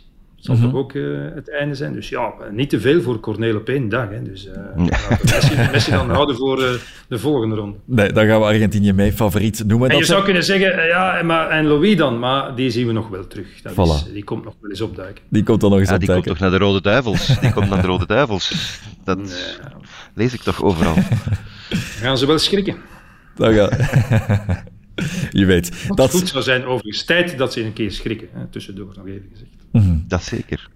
zal 0.45 0.59
toch 0.59 0.75
ook 0.75 0.93
uh, 0.93 1.35
het 1.35 1.51
einde 1.51 1.75
zijn. 1.75 1.93
Dus 1.93 2.09
ja, 2.09 2.33
niet 2.51 2.71
te 2.71 2.81
veel 2.81 3.03
voor 3.03 3.21
Cornel 3.21 3.57
op 3.57 3.69
één 3.69 3.89
dag. 3.89 4.09
Hè. 4.11 4.23
Dus 4.23 4.47
uh, 4.47 4.87
Messi, 5.23 5.57
Messi, 5.73 5.91
dan 5.91 6.11
houden 6.11 6.37
voor 6.37 6.63
uh, 6.63 6.71
de 7.09 7.19
volgende 7.19 7.55
ronde. 7.55 7.77
Nee, 7.85 8.13
dan 8.13 8.27
gaan 8.27 8.41
we 8.41 8.47
Argentinië 8.47 8.93
mee 8.93 9.13
favoriet 9.13 9.65
noemen. 9.67 9.91
En 9.91 9.97
je 9.97 10.05
zou 10.05 10.25
kunnen 10.25 10.45
zeggen, 10.45 10.87
ja, 10.87 11.23
maar, 11.23 11.49
en 11.49 11.67
Louis 11.67 11.97
dan, 11.97 12.19
maar 12.19 12.55
die 12.55 12.71
zien 12.71 12.87
we 12.87 12.93
nog 12.93 13.09
wel 13.09 13.27
terug. 13.27 13.63
Dat 13.63 13.73
voilà. 13.73 14.07
is, 14.07 14.13
die 14.13 14.25
komt 14.25 14.45
nog 14.45 14.55
wel 14.61 14.71
eens 14.71 14.81
opduiken. 14.81 15.25
Die 15.29 15.43
komt 15.43 15.61
dan 15.61 15.71
nog 15.71 15.79
eens 15.79 15.89
ja, 15.89 15.95
opduiken. 15.95 16.25
Die 16.25 16.35
komt 16.35 16.41
toch 16.41 16.51
naar 16.51 16.59
de 16.59 16.65
Rode 16.65 16.81
Duivels? 16.81 17.41
Die 17.41 17.53
komt 17.53 17.69
naar 17.71 17.81
de 17.81 17.87
Rode 17.87 18.07
Duivels. 18.07 18.79
Dat 19.05 19.19
nee. 19.19 19.27
lees 20.15 20.35
ik 20.35 20.41
toch 20.41 20.63
overal. 20.63 20.95
gaan 22.01 22.19
ze 22.19 22.27
wel 22.27 22.39
schrikken. 22.39 22.77
Dan 23.35 23.55
gaan... 23.55 23.71
Je 25.31 25.45
weet. 25.45 25.87
Wat 25.89 25.97
dat 25.97 26.11
goed 26.11 26.29
zou 26.29 26.43
zijn 26.43 26.65
overigens 26.65 27.05
tijd 27.05 27.39
dat 27.39 27.53
ze 27.53 27.65
een 27.65 27.73
keer 27.73 27.93
schrikken. 27.93 28.29
Hè, 28.33 28.47
tussendoor 28.47 28.93
nog 28.97 29.07
even 29.07 29.29
gezegd. 29.33 29.51
Mm 29.73 29.83
-hmm. 29.83 30.05
Dat 30.09 30.23
zeker. 30.23 30.69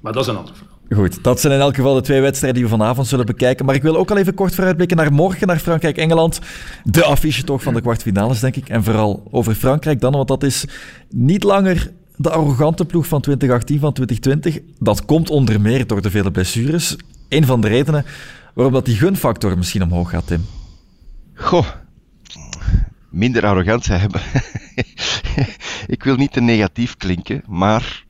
Maar 0.00 0.12
dat 0.12 0.22
is 0.22 0.28
een 0.28 0.36
ander 0.36 0.54
verhaal. 0.56 0.72
Goed, 0.90 1.24
dat 1.24 1.40
zijn 1.40 1.52
in 1.52 1.60
elk 1.60 1.74
geval 1.74 1.94
de 1.94 2.00
twee 2.00 2.20
wedstrijden 2.20 2.60
die 2.60 2.70
we 2.70 2.76
vanavond 2.76 3.06
zullen 3.06 3.26
bekijken. 3.26 3.66
Maar 3.66 3.74
ik 3.74 3.82
wil 3.82 3.96
ook 3.96 4.10
al 4.10 4.16
even 4.16 4.34
kort 4.34 4.54
vooruitblikken 4.54 4.96
naar 4.96 5.12
morgen, 5.12 5.46
naar 5.46 5.58
Frankrijk-Engeland. 5.58 6.40
De 6.84 7.04
affiche 7.04 7.44
toch 7.44 7.62
van 7.62 7.74
de 7.74 7.80
kwartfinales, 7.80 8.40
denk 8.40 8.56
ik. 8.56 8.68
En 8.68 8.84
vooral 8.84 9.28
over 9.30 9.54
Frankrijk 9.54 10.00
dan, 10.00 10.12
want 10.12 10.28
dat 10.28 10.42
is 10.42 10.64
niet 11.10 11.42
langer 11.42 11.90
de 12.16 12.30
arrogante 12.30 12.84
ploeg 12.84 13.06
van 13.06 13.20
2018, 13.20 13.78
van 13.78 13.92
2020. 13.92 14.62
Dat 14.78 15.04
komt 15.04 15.30
onder 15.30 15.60
meer 15.60 15.86
door 15.86 16.02
de 16.02 16.10
vele 16.10 16.30
blessures. 16.30 16.96
een 17.28 17.44
van 17.44 17.60
de 17.60 17.68
redenen 17.68 18.04
waarom 18.54 18.72
dat 18.72 18.84
die 18.84 18.96
gunfactor 18.96 19.56
misschien 19.56 19.82
omhoog 19.82 20.10
gaat, 20.10 20.26
Tim? 20.26 20.44
Goh, 21.34 21.66
minder 23.14 23.46
arrogantie 23.46 23.94
hebben. 23.94 24.20
ik 25.94 26.02
wil 26.04 26.16
niet 26.16 26.32
te 26.32 26.40
negatief 26.40 26.96
klinken, 26.96 27.42
maar 27.46 28.04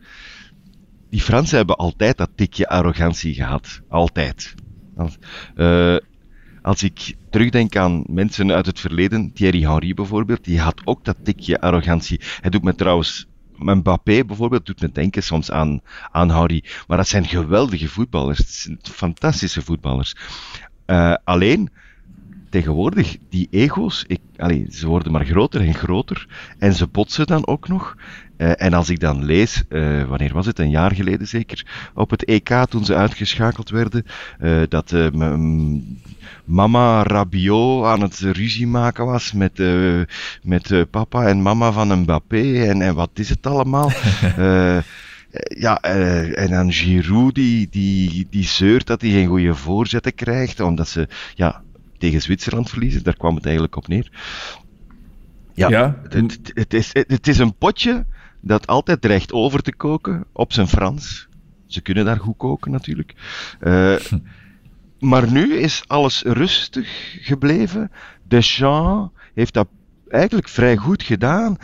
die 1.11 1.21
Fransen 1.21 1.57
hebben 1.57 1.77
altijd 1.77 2.17
dat 2.17 2.31
tikje 2.35 2.69
arrogantie 2.69 3.35
gehad. 3.35 3.81
Altijd. 3.88 4.55
Als, 4.97 5.19
uh, 5.57 5.97
als 6.62 6.83
ik 6.83 7.14
terugdenk 7.31 7.77
aan 7.77 8.05
mensen 8.07 8.53
uit 8.53 8.67
het 8.67 8.81
verleden, 8.81 9.33
Thierry 9.33 9.61
Henry 9.61 9.95
bijvoorbeeld, 9.95 10.45
die 10.45 10.61
had 10.61 10.81
ook 10.85 11.05
dat 11.05 11.17
tikje 11.23 11.61
arrogantie. 11.61 12.21
Hij 12.40 12.51
doet 12.51 12.62
me 12.62 12.75
trouwens 12.75 13.27
Mbappé 13.59 14.25
bijvoorbeeld 14.25 14.67
doet 14.67 14.81
me 14.81 14.90
denken 14.93 15.23
soms 15.23 15.51
aan, 15.51 15.81
aan 16.11 16.29
Harry. 16.29 16.64
Maar 16.87 16.97
dat 16.97 17.09
zijn 17.09 17.25
geweldige 17.25 17.88
voetballers. 17.88 18.69
Fantastische 18.83 19.62
voetballers. 19.62 20.17
Uh, 20.87 21.14
alleen, 21.25 21.71
tegenwoordig, 22.55 23.17
die 23.31 23.49
ego's, 23.51 24.05
ik, 24.07 24.21
allee, 24.37 24.67
ze 24.71 24.87
worden 24.87 25.12
maar 25.12 25.25
groter 25.25 25.61
en 25.61 25.75
groter. 25.75 26.27
En 26.59 26.73
ze 26.73 26.87
botsen 26.87 27.27
dan 27.27 27.47
ook 27.47 27.69
nog. 27.69 27.97
Uh, 28.37 28.62
en 28.62 28.73
als 28.73 28.90
ik 28.90 29.01
dan 29.01 29.25
lees, 29.25 29.62
uh, 29.69 30.05
wanneer 30.05 30.33
was 30.33 30.47
het, 30.47 30.59
een 30.59 30.71
jaar 30.71 30.95
geleden 30.95 31.27
zeker, 31.27 31.67
op 31.95 32.11
het 32.11 32.25
EK 32.25 32.64
toen 32.69 32.85
ze 32.85 32.95
uitgeschakeld 32.95 33.71
werden, 33.71 34.05
uh, 34.40 34.62
dat 34.69 34.95
mama 36.45 37.03
Rabiot 37.03 37.85
aan 37.85 38.01
het 38.01 38.19
ruzie 38.19 38.67
maken 38.67 39.07
was 39.07 39.33
met, 39.33 39.62
met 40.43 40.90
papa 40.90 41.27
en 41.27 41.43
mama 41.43 41.73
van 41.73 41.99
Mbappé 42.01 42.64
en, 42.64 42.83
en 42.83 42.95
wat 42.95 43.11
is 43.14 43.29
het 43.29 43.47
allemaal. 43.47 43.90
ja, 45.64 45.81
en 45.81 46.51
dan 46.51 46.73
Giroud 46.73 47.35
die, 47.35 47.69
die, 47.71 48.27
die 48.31 48.45
zeurt 48.45 48.87
dat 48.87 49.01
hij 49.01 49.11
geen 49.11 49.29
goede 49.29 49.55
voorzetten 49.55 50.14
krijgt, 50.14 50.61
omdat 50.61 50.88
ze 50.88 51.09
ja, 51.35 51.63
tegen 52.05 52.23
Zwitserland 52.23 52.71
verliezen. 52.71 53.03
Daar 53.03 53.17
kwam 53.17 53.35
het 53.35 53.45
eigenlijk 53.45 53.77
op 53.77 53.88
neer. 53.88 54.11
Ja, 55.55 55.69
ja. 55.69 56.01
Het, 56.09 56.53
het, 56.55 56.75
is, 56.75 56.90
het 56.93 57.27
is 57.27 57.38
een 57.38 57.57
potje 57.57 58.07
dat 58.40 58.67
altijd 58.67 59.01
dreigt 59.01 59.33
over 59.33 59.62
te 59.62 59.75
koken 59.75 60.25
op 60.33 60.53
zijn 60.53 60.69
Frans. 60.69 61.29
Ze 61.67 61.81
kunnen 61.81 62.05
daar 62.05 62.21
goed 62.21 62.37
koken 62.37 62.71
natuurlijk. 62.71 63.14
Uh, 63.61 63.97
maar 65.11 65.33
nu 65.33 65.55
is 65.55 65.83
alles 65.87 66.23
rustig 66.23 67.17
gebleven. 67.21 67.90
Deschamps 68.29 69.12
heeft 69.35 69.55
dat 69.55 69.69
eigenlijk 70.09 70.49
vrij 70.49 70.77
goed 70.77 71.03
gedaan. 71.03 71.57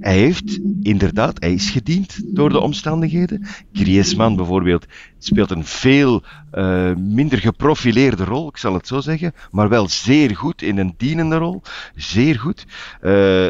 Hij 0.00 0.18
heeft 0.18 0.58
inderdaad, 0.82 1.40
hij 1.40 1.52
is 1.52 1.70
gediend 1.70 2.20
door 2.36 2.50
de 2.50 2.60
omstandigheden. 2.60 3.46
Griezmann 3.72 4.36
bijvoorbeeld 4.36 4.86
speelt 5.18 5.50
een 5.50 5.64
veel 5.64 6.22
uh, 6.54 6.94
minder 6.94 7.38
geprofileerde 7.38 8.24
rol, 8.24 8.48
ik 8.48 8.56
zal 8.56 8.74
het 8.74 8.86
zo 8.86 9.00
zeggen, 9.00 9.32
maar 9.50 9.68
wel 9.68 9.88
zeer 9.88 10.36
goed 10.36 10.62
in 10.62 10.78
een 10.78 10.94
dienende 10.96 11.36
rol. 11.36 11.62
Zeer 11.94 12.38
goed. 12.38 12.66
Uh, 13.02 13.48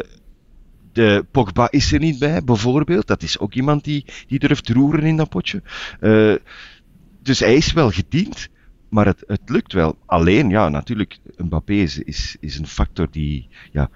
de 0.91 1.25
Pogba 1.31 1.67
is 1.71 1.91
er 1.91 1.99
niet 1.99 2.19
bij, 2.19 2.43
bijvoorbeeld. 2.43 3.07
Dat 3.07 3.23
is 3.23 3.39
ook 3.39 3.53
iemand 3.53 3.83
die, 3.83 4.05
die 4.27 4.39
durft 4.39 4.69
roeren 4.69 5.03
in 5.03 5.17
dat 5.17 5.29
potje. 5.29 5.61
Uh, 6.01 6.35
dus 7.21 7.39
hij 7.39 7.55
is 7.55 7.73
wel 7.73 7.91
gediend, 7.91 8.49
maar 8.89 9.05
het, 9.05 9.23
het 9.27 9.41
lukt 9.45 9.73
wel. 9.73 9.97
Alleen, 10.05 10.49
ja, 10.49 10.69
natuurlijk, 10.69 11.17
Mbappé 11.37 11.73
is, 11.73 11.99
is, 11.99 12.37
is 12.39 12.57
een 12.57 12.67
factor 12.67 13.07
die, 13.11 13.47
ja, 13.71 13.89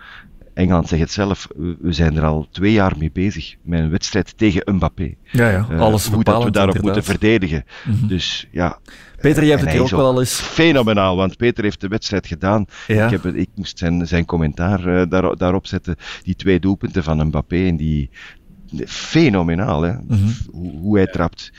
Engeland 0.55 0.87
zegt 0.87 1.01
het 1.01 1.11
zelf, 1.11 1.47
we 1.79 1.93
zijn 1.93 2.15
er 2.17 2.23
al 2.23 2.47
twee 2.51 2.71
jaar 2.71 2.93
mee 2.97 3.11
bezig 3.11 3.55
met 3.61 3.79
een 3.79 3.89
wedstrijd 3.89 4.37
tegen 4.37 4.75
Mbappé. 4.75 5.15
Ja, 5.31 5.49
ja, 5.49 5.67
eh, 5.69 5.79
alles 5.79 6.07
Hoe 6.07 6.23
dat 6.23 6.43
we 6.43 6.51
daarop 6.51 6.81
moeten 6.81 7.03
verdedigen. 7.03 7.65
Mm 7.85 7.99
-hmm. 7.99 8.07
Dus 8.07 8.47
ja. 8.51 8.79
Peter, 9.19 9.41
jij 9.41 9.51
hebt 9.51 9.61
het 9.61 9.71
hier 9.71 9.81
ook 9.81 9.89
wel 9.89 10.19
eens... 10.19 10.33
Fenomenaal, 10.33 11.15
want 11.15 11.37
Peter 11.37 11.63
heeft 11.63 11.81
de 11.81 11.87
wedstrijd 11.87 12.27
gedaan. 12.27 12.65
Ja. 12.87 13.05
Ik, 13.05 13.11
heb, 13.11 13.25
ik 13.25 13.49
moest 13.55 13.77
zijn, 13.77 14.07
zijn 14.07 14.25
commentaar 14.25 14.87
uh, 14.87 15.03
daar, 15.09 15.35
daarop 15.35 15.67
zetten. 15.67 15.95
Die 16.23 16.35
twee 16.35 16.59
doelpunten 16.59 17.03
van 17.03 17.27
Mbappé 17.27 17.65
en 17.65 17.77
die... 17.77 18.09
Fenomenaal, 18.85 19.81
hè. 19.81 19.91
Mm 19.93 20.05
-hmm. 20.07 20.33
hoe, 20.51 20.71
hoe 20.71 20.95
hij 20.95 21.07
trapt. 21.07 21.51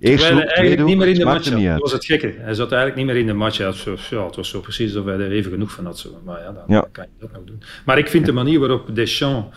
Eerst 0.00 0.28
hij 0.28 0.44
eigenlijk 0.44 0.88
niet 0.88 0.96
meer 0.96 1.08
in 1.08 1.14
de 1.14 1.24
match 1.24 1.44
zat. 1.44 1.62
Dat 1.62 1.80
was 1.80 1.92
het 1.92 2.04
gekke. 2.04 2.34
Hij 2.38 2.54
zat 2.54 2.72
eigenlijk 2.72 2.96
niet 2.96 3.06
meer 3.06 3.16
in 3.16 3.26
de 3.26 3.32
match. 3.32 3.56
Zo, 3.56 3.96
ja, 4.10 4.26
het 4.26 4.36
was 4.36 4.48
zo 4.48 4.60
precies 4.60 4.96
of 4.96 5.04
hij 5.04 5.14
er 5.14 5.30
even 5.30 5.50
genoeg 5.50 5.72
van 5.72 5.84
had. 5.84 5.98
Zo. 5.98 6.20
Maar 6.24 6.40
ja 6.40 6.52
dan, 6.52 6.62
ja. 6.66 6.88
kan 6.92 7.04
je 7.04 7.10
dat 7.18 7.32
nog 7.32 7.44
doen. 7.44 7.62
Maar 7.84 7.98
ik 7.98 8.08
vind 8.08 8.26
de 8.26 8.32
manier 8.32 8.58
waarop 8.58 8.94
Deschamps 8.94 9.56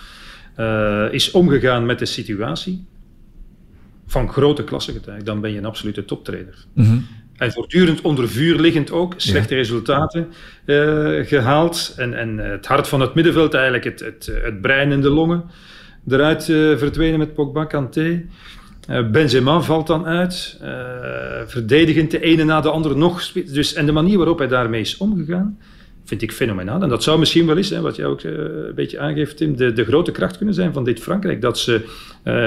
uh, 0.58 1.06
is 1.12 1.32
omgegaan 1.32 1.86
met 1.86 2.00
de 2.00 2.06
situatie 2.06 2.86
van 4.08 4.30
grote 4.30 4.64
klasse 4.64 4.92
getuigd. 4.92 5.26
Dan 5.26 5.42
ben 5.42 5.52
je 5.52 5.58
een 5.58 5.66
absolute 5.66 6.06
toptrainer. 6.06 6.66
Mm 6.74 6.86
-hmm. 6.86 7.08
En 7.38 7.52
voortdurend 7.52 8.02
onder 8.02 8.30
vuur 8.30 8.60
liggend 8.60 8.92
ook, 8.92 9.14
slechte 9.18 9.54
ja. 9.54 9.60
resultaten 9.60 10.28
uh, 10.66 11.26
gehaald. 11.26 11.94
En, 11.98 12.14
en 12.14 12.38
het 12.38 12.66
hart 12.66 12.88
van 12.88 13.02
het 13.02 13.14
middenveld, 13.14 13.54
eigenlijk 13.54 13.84
het, 13.84 14.00
het, 14.00 14.32
het 14.44 14.62
brein 14.62 14.92
en 14.92 15.02
de 15.02 15.10
longen, 15.10 15.44
eruit 16.08 16.48
uh, 16.48 16.78
verdwenen 16.78 17.20
met 17.20 17.34
Pogba, 17.34 17.66
Kanté. 17.66 18.26
Uh, 18.90 19.10
Benzema 19.10 19.62
valt 19.62 19.88
dan 19.88 20.06
uit. 20.06 20.60
Uh, 20.62 20.70
verdedigend 21.46 22.12
de 22.12 22.20
ene 22.20 22.44
na 22.44 22.62
de 22.62 22.70
andere 22.70 22.96
nog. 22.96 23.32
Dus, 23.32 23.74
en 23.74 23.86
de 23.86 23.92
manier 23.92 24.18
waarop 24.18 24.38
hij 24.38 24.48
daarmee 24.48 24.82
is 24.82 24.98
omgegaan, 24.98 25.58
vind 26.06 26.22
ik 26.22 26.32
fenomenaal. 26.32 26.82
En 26.82 26.90
dat 26.90 27.04
zou 27.04 27.20
misschien 27.20 27.46
wel 27.46 27.58
eens, 27.58 27.70
hè, 27.70 27.82
wat 27.82 27.96
jij 27.96 28.06
ook 28.06 28.24
uh, 28.24 28.32
een 28.32 28.76
beetje 28.76 29.00
aangeeft, 29.00 29.38
Tim, 29.38 29.58
de, 29.58 29.74
de, 29.74 29.86
grote 29.86 30.12
kracht 30.12 30.38
kunnen 30.38 30.56
zijn 30.56 30.74
van 30.74 30.84
dit 30.84 31.00
Frankrijk. 31.00 31.42
Dat 31.42 31.60
ze 31.60 31.82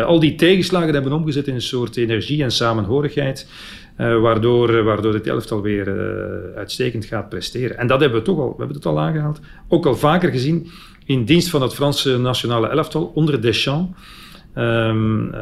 al 0.07 0.21
die 0.21 0.35
tegenslagen 0.35 0.95
hebben 0.95 1.13
omgezet 1.13 1.47
in 1.49 1.55
een 1.55 1.63
soort 1.63 1.97
energie 1.97 2.43
en 2.43 2.51
samenhorigheid. 2.51 3.49
waardoor, 3.97 4.83
waardoor 4.85 5.15
het 5.15 5.27
elftal 5.27 5.63
weer 5.63 5.87
uitstekend 6.57 7.05
gaat 7.05 7.29
presteren. 7.29 7.79
En 7.79 7.87
dat 7.87 8.01
hebben 8.01 8.19
we 8.19 8.25
toch 8.25 8.39
al, 8.39 8.49
we 8.49 8.57
hebben 8.59 8.77
het 8.77 8.87
al 8.87 9.01
aangehaald, 9.01 9.41
ook 9.69 9.87
al 9.87 9.97
vaker 9.97 10.31
gezien 10.31 10.71
in 11.05 11.25
dienst 11.25 11.49
van 11.49 11.63
het 11.63 11.75
Franse 11.75 12.19
nationale 12.19 12.69
elftal 12.69 13.13
onder 13.15 13.43
Deschamps. 13.43 13.99
Um, 14.59 15.35
uh, 15.35 15.41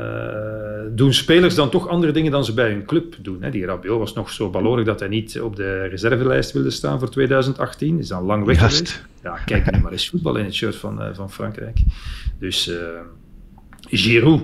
doen 0.90 1.12
spelers 1.12 1.54
dan 1.54 1.70
toch 1.70 1.88
andere 1.88 2.12
dingen 2.12 2.32
dan 2.32 2.44
ze 2.44 2.54
bij 2.54 2.70
hun 2.70 2.84
club 2.84 3.16
doen. 3.20 3.42
Hè? 3.42 3.50
Die 3.50 3.66
Rabiot 3.66 3.98
was 3.98 4.14
nog 4.14 4.30
zo 4.30 4.50
balorig 4.50 4.84
dat 4.84 5.00
hij 5.00 5.08
niet 5.08 5.40
op 5.40 5.56
de 5.56 5.84
reservelijst 5.84 6.52
wilde 6.52 6.70
staan 6.70 6.98
voor 6.98 7.10
2018. 7.10 7.98
Is 7.98 8.08
dan 8.08 8.24
lang 8.24 8.44
weg 8.44 8.60
Just. 8.60 8.76
geweest. 8.76 9.04
Ja, 9.22 9.38
kijk 9.44 9.70
nu 9.70 9.80
maar 9.80 9.92
eens 9.92 10.08
voetbal 10.08 10.36
in 10.36 10.44
het 10.44 10.54
shirt 10.54 10.76
van, 10.76 11.02
uh, 11.02 11.08
van 11.12 11.30
Frankrijk. 11.30 11.78
Dus 12.38 12.68
uh, 12.68 12.76
Giroud. 13.80 14.42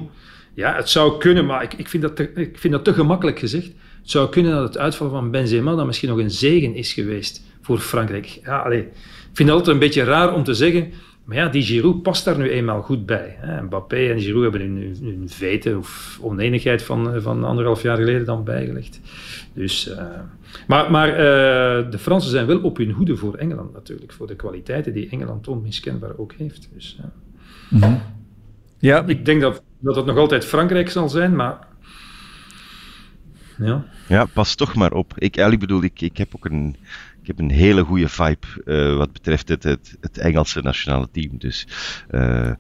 Ja, 0.54 0.74
het 0.74 0.88
zou 0.88 1.18
kunnen, 1.18 1.46
maar 1.46 1.62
ik, 1.62 1.74
ik, 1.74 1.88
vind 1.88 2.02
dat 2.02 2.16
te, 2.16 2.32
ik 2.34 2.58
vind 2.58 2.72
dat 2.72 2.84
te 2.84 2.92
gemakkelijk 2.92 3.38
gezegd. 3.38 3.66
Het 4.00 4.10
zou 4.10 4.28
kunnen 4.28 4.52
dat 4.52 4.62
het 4.62 4.78
uitvallen 4.78 5.12
van 5.12 5.30
Benzema 5.30 5.74
dan 5.74 5.86
misschien 5.86 6.08
nog 6.08 6.18
een 6.18 6.30
zegen 6.30 6.74
is 6.74 6.92
geweest 6.92 7.42
voor 7.60 7.78
Frankrijk. 7.78 8.40
Ja, 8.44 8.58
allez, 8.58 8.80
ik 8.80 9.36
vind 9.36 9.48
het 9.48 9.58
altijd 9.58 9.74
een 9.74 9.82
beetje 9.82 10.04
raar 10.04 10.34
om 10.34 10.44
te 10.44 10.54
zeggen 10.54 10.92
maar 11.30 11.38
ja, 11.38 11.48
die 11.48 11.62
Giroud 11.62 12.02
past 12.02 12.24
daar 12.24 12.38
nu 12.38 12.50
eenmaal 12.50 12.82
goed 12.82 13.06
bij. 13.06 13.36
Hè. 13.38 13.62
Mbappé 13.62 13.96
en 13.96 14.20
Giroud 14.20 14.42
hebben 14.42 14.60
hun, 14.60 14.96
hun 15.02 15.28
veten 15.28 15.78
of 15.78 16.18
oneenigheid 16.22 16.82
van, 16.82 17.14
eh, 17.14 17.22
van 17.22 17.44
anderhalf 17.44 17.82
jaar 17.82 17.96
geleden 17.96 18.24
dan 18.24 18.44
bijgelegd. 18.44 19.00
Dus, 19.52 19.88
uh, 19.88 20.02
maar 20.66 20.90
maar 20.90 21.08
uh, 21.08 21.90
de 21.90 21.98
Fransen 21.98 22.30
zijn 22.30 22.46
wel 22.46 22.60
op 22.60 22.76
hun 22.76 22.90
hoede 22.90 23.16
voor 23.16 23.34
Engeland 23.34 23.72
natuurlijk. 23.72 24.12
Voor 24.12 24.26
de 24.26 24.36
kwaliteiten 24.36 24.92
die 24.92 25.08
Engeland 25.08 25.48
onmiskenbaar 25.48 26.12
ook 26.16 26.32
heeft. 26.32 26.68
Dus, 26.74 26.98
uh. 27.00 27.06
mm 27.68 27.82
-hmm. 27.82 28.02
ja. 28.78 29.06
Ik 29.06 29.24
denk 29.24 29.40
dat, 29.40 29.62
dat 29.78 29.96
het 29.96 30.06
nog 30.06 30.16
altijd 30.16 30.44
Frankrijk 30.44 30.90
zal 30.90 31.08
zijn, 31.08 31.36
maar... 31.36 31.58
Ja, 33.58 33.84
ja 34.08 34.24
pas 34.24 34.54
toch 34.54 34.74
maar 34.74 34.92
op. 34.92 35.12
Ik, 35.16 35.36
ik 35.36 35.58
bedoel, 35.58 35.82
ik, 35.82 36.00
ik 36.00 36.16
heb 36.16 36.34
ook 36.34 36.44
een 36.44 36.76
ik 37.20 37.26
heb 37.26 37.38
een 37.38 37.50
hele 37.50 37.84
goede 37.84 38.08
vibe 38.08 38.46
uh, 38.64 38.96
wat 38.96 39.12
betreft 39.12 39.48
het, 39.48 39.62
het, 39.62 39.96
het, 40.00 40.18
Engelse 40.18 40.60
nationale 40.60 41.08
team. 41.12 41.38
Dus 41.38 41.66
uh, 42.10 42.52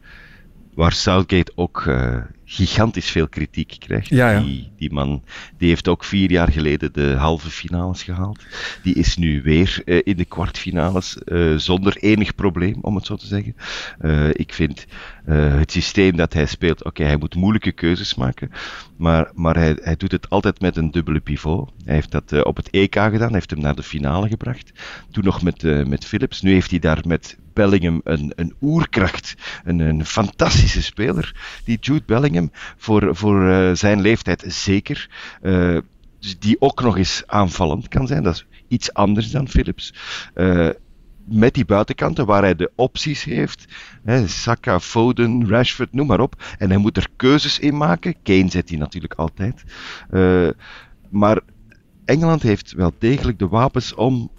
waar 0.74 0.92
Southgate 0.92 1.52
ook 1.54 1.84
uh, 1.88 2.22
gigantisch 2.52 3.10
veel 3.10 3.28
kritiek 3.28 3.76
krijgt. 3.78 4.08
Ja, 4.08 4.30
ja. 4.30 4.40
Die, 4.40 4.70
die 4.76 4.92
man 4.92 5.22
die 5.58 5.68
heeft 5.68 5.88
ook 5.88 6.04
vier 6.04 6.30
jaar 6.30 6.52
geleden 6.52 6.92
de 6.92 7.14
halve 7.14 7.50
finales 7.50 8.02
gehaald. 8.02 8.44
Die 8.82 8.94
is 8.94 9.16
nu 9.16 9.42
weer 9.42 9.82
uh, 9.84 10.00
in 10.04 10.16
de 10.16 10.24
kwartfinales 10.24 11.16
uh, 11.24 11.56
zonder 11.56 11.96
enig 11.96 12.34
probleem, 12.34 12.78
om 12.80 12.94
het 12.94 13.06
zo 13.06 13.16
te 13.16 13.26
zeggen. 13.26 13.56
Uh, 14.00 14.28
ik 14.32 14.54
vind 14.54 14.86
het 15.24 15.72
systeem 15.72 16.16
dat 16.16 16.32
hij 16.32 16.46
speelt, 16.46 16.78
oké, 16.78 16.88
okay, 16.88 17.06
hij 17.06 17.16
moet 17.16 17.34
moeilijke 17.34 17.72
keuzes 17.72 18.14
maken, 18.14 18.50
maar, 18.96 19.30
maar 19.34 19.56
hij, 19.56 19.78
hij 19.80 19.96
doet 19.96 20.12
het 20.12 20.30
altijd 20.30 20.60
met 20.60 20.76
een 20.76 20.90
dubbele 20.90 21.20
pivot. 21.20 21.72
Hij 21.84 21.94
heeft 21.94 22.10
dat 22.10 22.44
op 22.44 22.56
het 22.56 22.70
EK 22.70 22.94
gedaan, 22.94 23.32
heeft 23.32 23.50
hem 23.50 23.60
naar 23.60 23.74
de 23.74 23.82
finale 23.82 24.28
gebracht. 24.28 24.72
Toen 25.10 25.24
nog 25.24 25.42
met, 25.42 25.62
met 25.86 26.04
Philips. 26.04 26.40
Nu 26.40 26.52
heeft 26.52 26.70
hij 26.70 26.78
daar 26.78 27.00
met 27.06 27.38
Bellingham 27.52 28.00
een, 28.04 28.32
een 28.36 28.54
oerkracht, 28.60 29.34
een, 29.64 29.78
een 29.78 30.04
fantastische 30.04 30.82
speler. 30.82 31.34
Die 31.64 31.78
Jude 31.80 32.02
Bellingham 32.06 32.39
voor, 32.76 33.16
voor 33.16 33.42
uh, 33.42 33.70
zijn 33.72 34.00
leeftijd 34.00 34.44
zeker. 34.46 35.10
Uh, 35.42 35.78
die 36.38 36.60
ook 36.60 36.82
nog 36.82 36.96
eens 36.96 37.22
aanvallend 37.26 37.88
kan 37.88 38.06
zijn. 38.06 38.22
Dat 38.22 38.34
is 38.34 38.46
iets 38.68 38.92
anders 38.92 39.30
dan 39.30 39.48
Philips. 39.48 39.94
Uh, 40.34 40.68
met 41.24 41.54
die 41.54 41.64
buitenkanten 41.64 42.26
waar 42.26 42.42
hij 42.42 42.56
de 42.56 42.70
opties 42.74 43.24
heeft. 43.24 43.64
Hè, 44.04 44.28
Saka, 44.28 44.80
Foden, 44.80 45.48
Rashford, 45.48 45.92
noem 45.92 46.06
maar 46.06 46.20
op. 46.20 46.42
En 46.58 46.68
hij 46.68 46.78
moet 46.78 46.96
er 46.96 47.08
keuzes 47.16 47.58
in 47.58 47.76
maken. 47.76 48.14
Kane 48.22 48.50
zet 48.50 48.68
hij 48.68 48.78
natuurlijk 48.78 49.14
altijd. 49.14 49.64
Maar 51.10 51.40
Engeland 52.04 52.42
heeft 52.42 52.72
wel 52.72 52.92
degelijk 52.98 53.38
de 53.38 53.48
wapens 53.48 53.94
om 53.94 54.30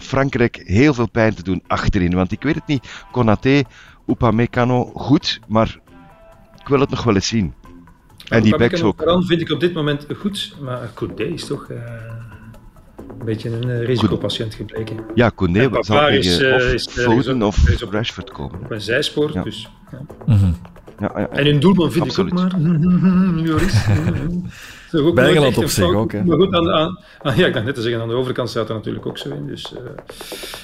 Frankrijk 0.00 0.62
heel 0.64 0.94
veel 0.94 1.08
pijn 1.08 1.34
te 1.34 1.42
doen 1.42 1.62
achterin. 1.66 2.14
Want 2.14 2.32
ik 2.32 2.42
weet 2.42 2.54
het 2.54 2.66
niet, 2.66 3.04
Konaté, 3.12 3.62
Upamecano, 4.06 4.84
goed, 4.84 5.40
maar 5.48 5.78
ik 6.64 6.70
wil 6.70 6.80
het 6.80 6.90
nog 6.90 7.02
wel 7.02 7.14
eens 7.14 7.28
zien. 7.28 7.54
En 8.28 8.42
die 8.42 8.56
backs 8.56 8.82
ook. 8.82 9.04
Dan 9.04 9.24
vind 9.24 9.40
ik 9.40 9.50
op 9.50 9.60
dit 9.60 9.74
moment 9.74 10.06
goed, 10.16 10.56
maar 10.60 10.90
Koundé 10.94 11.24
is 11.24 11.44
toch 11.44 11.68
uh, 11.70 11.76
een 12.96 13.24
beetje 13.24 13.50
een 13.50 13.68
uh, 13.68 13.84
risicopatiënt 13.84 14.54
gebleken. 14.54 14.96
Ja, 15.14 15.28
Koundé 15.28 15.68
zal 15.80 15.98
tegen 15.98 16.18
is, 16.18 16.40
uh, 16.40 16.54
of 16.54 16.72
is, 16.72 16.88
Foden 16.90 17.42
of 17.42 17.82
op, 17.82 17.92
Rashford 17.92 18.30
komen. 18.30 18.60
Op 18.60 18.70
een 18.70 18.80
zijspoor, 18.80 19.32
ja. 19.32 19.42
dus... 19.42 19.68
Ja. 19.90 19.98
Mm 20.26 20.38
-hmm. 20.38 20.56
ja, 20.98 21.12
ja, 21.16 21.28
en 21.28 21.46
hun 21.46 21.60
doelman 21.60 21.92
vind 21.92 22.04
Absoluut. 22.04 22.32
ik 22.32 22.38
ook 22.38 22.58
maar... 22.58 23.40
Joris. 23.46 23.84
Ook 24.94 25.14
Bij 25.14 25.28
Engeland 25.28 25.58
op 25.58 25.68
zich 25.68 25.94
ook. 25.94 26.12
Hè. 26.12 26.24
Maar 26.24 26.36
goed, 26.36 26.54
aan, 26.54 26.70
aan, 26.70 26.98
aan, 27.22 27.36
ja, 27.36 27.46
ik 27.46 27.52
dacht 27.52 27.64
net 27.64 27.74
te 27.74 27.82
zeggen, 27.82 28.00
aan 28.02 28.08
de 28.08 28.14
overkant 28.14 28.50
staat 28.50 28.68
er 28.68 28.74
natuurlijk 28.74 29.06
ook 29.06 29.18
zo 29.18 29.28
in. 29.28 29.46
Dus 29.46 29.72
uh, 29.72 29.78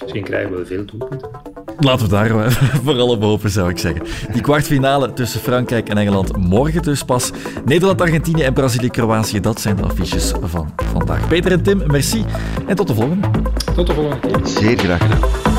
misschien 0.02 0.24
krijgen 0.24 0.56
we 0.56 0.66
veel 0.66 0.84
doelpunten. 0.84 1.30
Laten 1.78 2.04
we 2.04 2.12
daar 2.12 2.52
vooral 2.84 3.08
op 3.08 3.22
hopen, 3.22 3.50
zou 3.50 3.70
ik 3.70 3.78
zeggen. 3.78 4.02
Die 4.32 4.42
kwartfinale 4.42 5.12
tussen 5.12 5.40
Frankrijk 5.40 5.88
en 5.88 5.96
Engeland 5.96 6.36
morgen 6.36 6.82
dus 6.82 7.02
pas. 7.02 7.30
Nederland, 7.64 8.00
Argentinië 8.00 8.42
en 8.42 8.52
Brazilië, 8.52 8.90
Kroatië, 8.90 9.40
dat 9.40 9.60
zijn 9.60 9.76
de 9.76 9.82
affiches 9.82 10.32
van 10.42 10.74
vandaag. 10.76 11.28
Peter 11.28 11.52
en 11.52 11.62
Tim, 11.62 11.82
merci 11.86 12.24
en 12.66 12.76
tot 12.76 12.86
de 12.86 12.94
volgende. 12.94 13.28
Tot 13.74 13.86
de 13.86 13.92
volgende 13.92 14.20
keer. 14.20 14.46
Zeer 14.46 14.78
graag 14.78 15.00
gedaan. 15.00 15.49